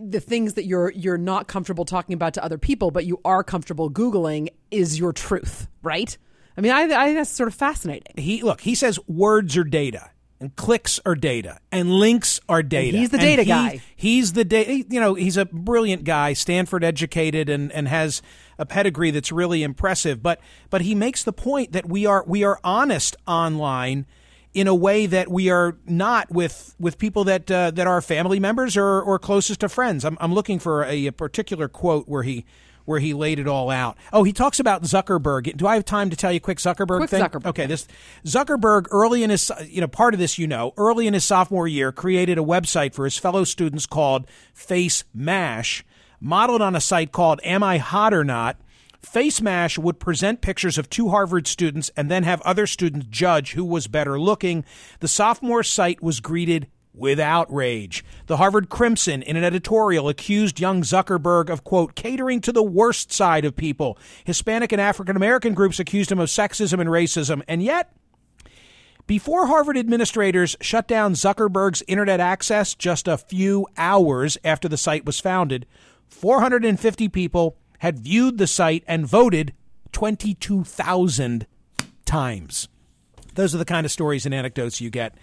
the 0.00 0.20
things 0.20 0.54
that 0.54 0.64
you're 0.64 0.90
you're 0.92 1.18
not 1.18 1.46
comfortable 1.46 1.84
talking 1.84 2.14
about 2.14 2.32
to 2.34 2.44
other 2.44 2.58
people, 2.58 2.90
but 2.90 3.04
you 3.04 3.20
are 3.22 3.44
comfortable 3.44 3.90
googling 3.90 4.48
is 4.70 4.98
your 4.98 5.12
truth, 5.12 5.68
right? 5.82 6.16
I 6.56 6.60
mean, 6.60 6.72
I, 6.72 6.82
I 6.82 7.06
think 7.06 7.18
that's 7.18 7.30
sort 7.30 7.48
of 7.48 7.54
fascinating. 7.54 8.14
He 8.16 8.42
look, 8.42 8.60
he 8.60 8.74
says 8.74 8.98
words 9.06 9.56
are 9.56 9.64
data 9.64 10.10
and 10.40 10.54
clicks 10.56 11.00
are 11.06 11.14
data 11.14 11.58
and 11.70 11.90
links 11.90 12.40
are 12.48 12.62
data. 12.62 12.88
And 12.88 12.98
he's 12.98 13.10
the 13.10 13.18
data 13.18 13.42
he, 13.42 13.48
guy. 13.48 13.80
He's 13.94 14.32
the 14.32 14.44
data. 14.44 14.84
You 14.88 15.00
know, 15.00 15.14
he's 15.14 15.36
a 15.36 15.46
brilliant 15.46 16.04
guy, 16.04 16.32
Stanford 16.32 16.84
educated, 16.84 17.48
and 17.48 17.72
and 17.72 17.88
has 17.88 18.20
a 18.58 18.66
pedigree 18.66 19.12
that's 19.12 19.32
really 19.32 19.62
impressive. 19.62 20.22
But 20.22 20.40
but 20.68 20.82
he 20.82 20.94
makes 20.94 21.22
the 21.22 21.32
point 21.32 21.72
that 21.72 21.88
we 21.88 22.06
are 22.06 22.24
we 22.26 22.44
are 22.44 22.58
honest 22.64 23.16
online 23.26 24.06
in 24.52 24.66
a 24.66 24.74
way 24.74 25.06
that 25.06 25.30
we 25.30 25.48
are 25.48 25.78
not 25.86 26.30
with 26.30 26.74
with 26.78 26.98
people 26.98 27.24
that 27.24 27.50
uh, 27.50 27.70
that 27.70 27.86
are 27.86 28.02
family 28.02 28.40
members 28.40 28.76
or 28.76 29.00
or 29.00 29.18
closest 29.18 29.60
to 29.60 29.68
friends. 29.68 30.04
I'm 30.04 30.18
I'm 30.20 30.34
looking 30.34 30.58
for 30.58 30.84
a, 30.84 31.06
a 31.06 31.12
particular 31.12 31.68
quote 31.68 32.08
where 32.08 32.24
he 32.24 32.44
where 32.84 33.00
he 33.00 33.14
laid 33.14 33.38
it 33.38 33.46
all 33.46 33.70
out. 33.70 33.96
Oh, 34.12 34.24
he 34.24 34.32
talks 34.32 34.60
about 34.60 34.82
Zuckerberg. 34.82 35.56
Do 35.56 35.66
I 35.66 35.74
have 35.74 35.84
time 35.84 36.10
to 36.10 36.16
tell 36.16 36.32
you 36.32 36.38
a 36.38 36.40
quick 36.40 36.58
Zuckerberg 36.58 36.98
quick 36.98 37.10
thing? 37.10 37.22
Zuckerberg. 37.22 37.46
Okay, 37.46 37.66
this 37.66 37.86
Zuckerberg 38.24 38.86
early 38.90 39.22
in 39.22 39.30
his 39.30 39.50
you 39.66 39.80
know 39.80 39.88
part 39.88 40.14
of 40.14 40.20
this 40.20 40.38
you 40.38 40.46
know 40.46 40.72
early 40.76 41.06
in 41.06 41.14
his 41.14 41.24
sophomore 41.24 41.68
year 41.68 41.92
created 41.92 42.38
a 42.38 42.42
website 42.42 42.94
for 42.94 43.04
his 43.04 43.18
fellow 43.18 43.44
students 43.44 43.86
called 43.86 44.26
Face 44.52 45.04
Mash, 45.14 45.84
modeled 46.20 46.62
on 46.62 46.76
a 46.76 46.80
site 46.80 47.12
called 47.12 47.40
Am 47.44 47.62
I 47.62 47.78
Hot 47.78 48.14
or 48.14 48.24
Not. 48.24 48.56
Face 49.00 49.40
Mash 49.40 49.78
would 49.78 49.98
present 49.98 50.40
pictures 50.40 50.78
of 50.78 50.88
two 50.88 51.08
Harvard 51.08 51.48
students 51.48 51.90
and 51.96 52.08
then 52.08 52.22
have 52.22 52.40
other 52.42 52.68
students 52.68 53.06
judge 53.10 53.52
who 53.52 53.64
was 53.64 53.88
better 53.88 54.18
looking. 54.18 54.64
The 55.00 55.08
sophomore 55.08 55.64
site 55.64 56.00
was 56.00 56.20
greeted 56.20 56.68
with 56.94 57.18
outrage. 57.18 58.04
The 58.26 58.36
Harvard 58.36 58.68
Crimson, 58.68 59.22
in 59.22 59.36
an 59.36 59.44
editorial, 59.44 60.08
accused 60.08 60.60
young 60.60 60.82
Zuckerberg 60.82 61.48
of, 61.48 61.64
quote, 61.64 61.94
catering 61.94 62.40
to 62.42 62.52
the 62.52 62.62
worst 62.62 63.12
side 63.12 63.44
of 63.44 63.56
people. 63.56 63.98
Hispanic 64.24 64.72
and 64.72 64.80
African 64.80 65.16
American 65.16 65.54
groups 65.54 65.80
accused 65.80 66.12
him 66.12 66.18
of 66.18 66.28
sexism 66.28 66.80
and 66.80 66.90
racism. 66.90 67.42
And 67.48 67.62
yet, 67.62 67.94
before 69.06 69.46
Harvard 69.46 69.76
administrators 69.76 70.56
shut 70.60 70.86
down 70.86 71.14
Zuckerberg's 71.14 71.82
internet 71.88 72.20
access 72.20 72.74
just 72.74 73.08
a 73.08 73.18
few 73.18 73.66
hours 73.76 74.38
after 74.44 74.68
the 74.68 74.76
site 74.76 75.04
was 75.04 75.20
founded, 75.20 75.66
450 76.08 77.08
people 77.08 77.56
had 77.78 77.98
viewed 77.98 78.38
the 78.38 78.46
site 78.46 78.84
and 78.86 79.06
voted 79.06 79.54
22,000 79.92 81.46
times. 82.04 82.68
Those 83.34 83.54
are 83.54 83.58
the 83.58 83.64
kind 83.64 83.84
of 83.84 83.90
stories 83.90 84.26
and 84.26 84.34
anecdotes 84.34 84.80
you 84.80 84.90
get 84.90 85.14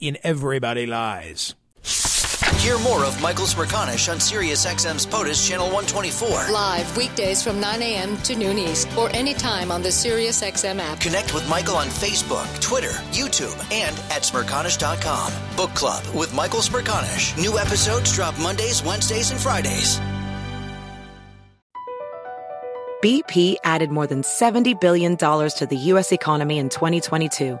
in 0.00 0.18
Everybody 0.22 0.86
Lies. 0.86 1.54
Hear 2.58 2.78
more 2.80 3.04
of 3.04 3.20
Michael 3.22 3.46
Smerconish 3.46 4.10
on 4.12 4.18
SiriusXM's 4.18 5.06
POTUS 5.06 5.48
Channel 5.48 5.66
124. 5.66 6.52
Live 6.52 6.96
weekdays 6.96 7.42
from 7.42 7.60
9 7.60 7.80
a.m. 7.82 8.16
to 8.18 8.34
noon 8.34 8.58
East 8.58 8.88
or 8.96 9.08
anytime 9.14 9.70
on 9.70 9.80
the 9.80 9.88
SiriusXM 9.88 10.80
app. 10.80 11.00
Connect 11.00 11.32
with 11.32 11.48
Michael 11.48 11.76
on 11.76 11.86
Facebook, 11.86 12.60
Twitter, 12.60 12.90
YouTube, 13.12 13.56
and 13.72 13.96
at 14.10 14.22
Smerconish.com. 14.22 15.32
Book 15.56 15.74
Club 15.74 16.02
with 16.16 16.34
Michael 16.34 16.60
Smerconish. 16.60 17.40
New 17.40 17.58
episodes 17.58 18.12
drop 18.14 18.38
Mondays, 18.40 18.82
Wednesdays, 18.82 19.30
and 19.30 19.40
Fridays. 19.40 20.00
BP 23.02 23.54
added 23.62 23.92
more 23.92 24.08
than 24.08 24.22
$70 24.22 24.80
billion 24.80 25.16
to 25.16 25.66
the 25.70 25.76
U.S. 25.76 26.10
economy 26.10 26.58
in 26.58 26.68
2022 26.68 27.60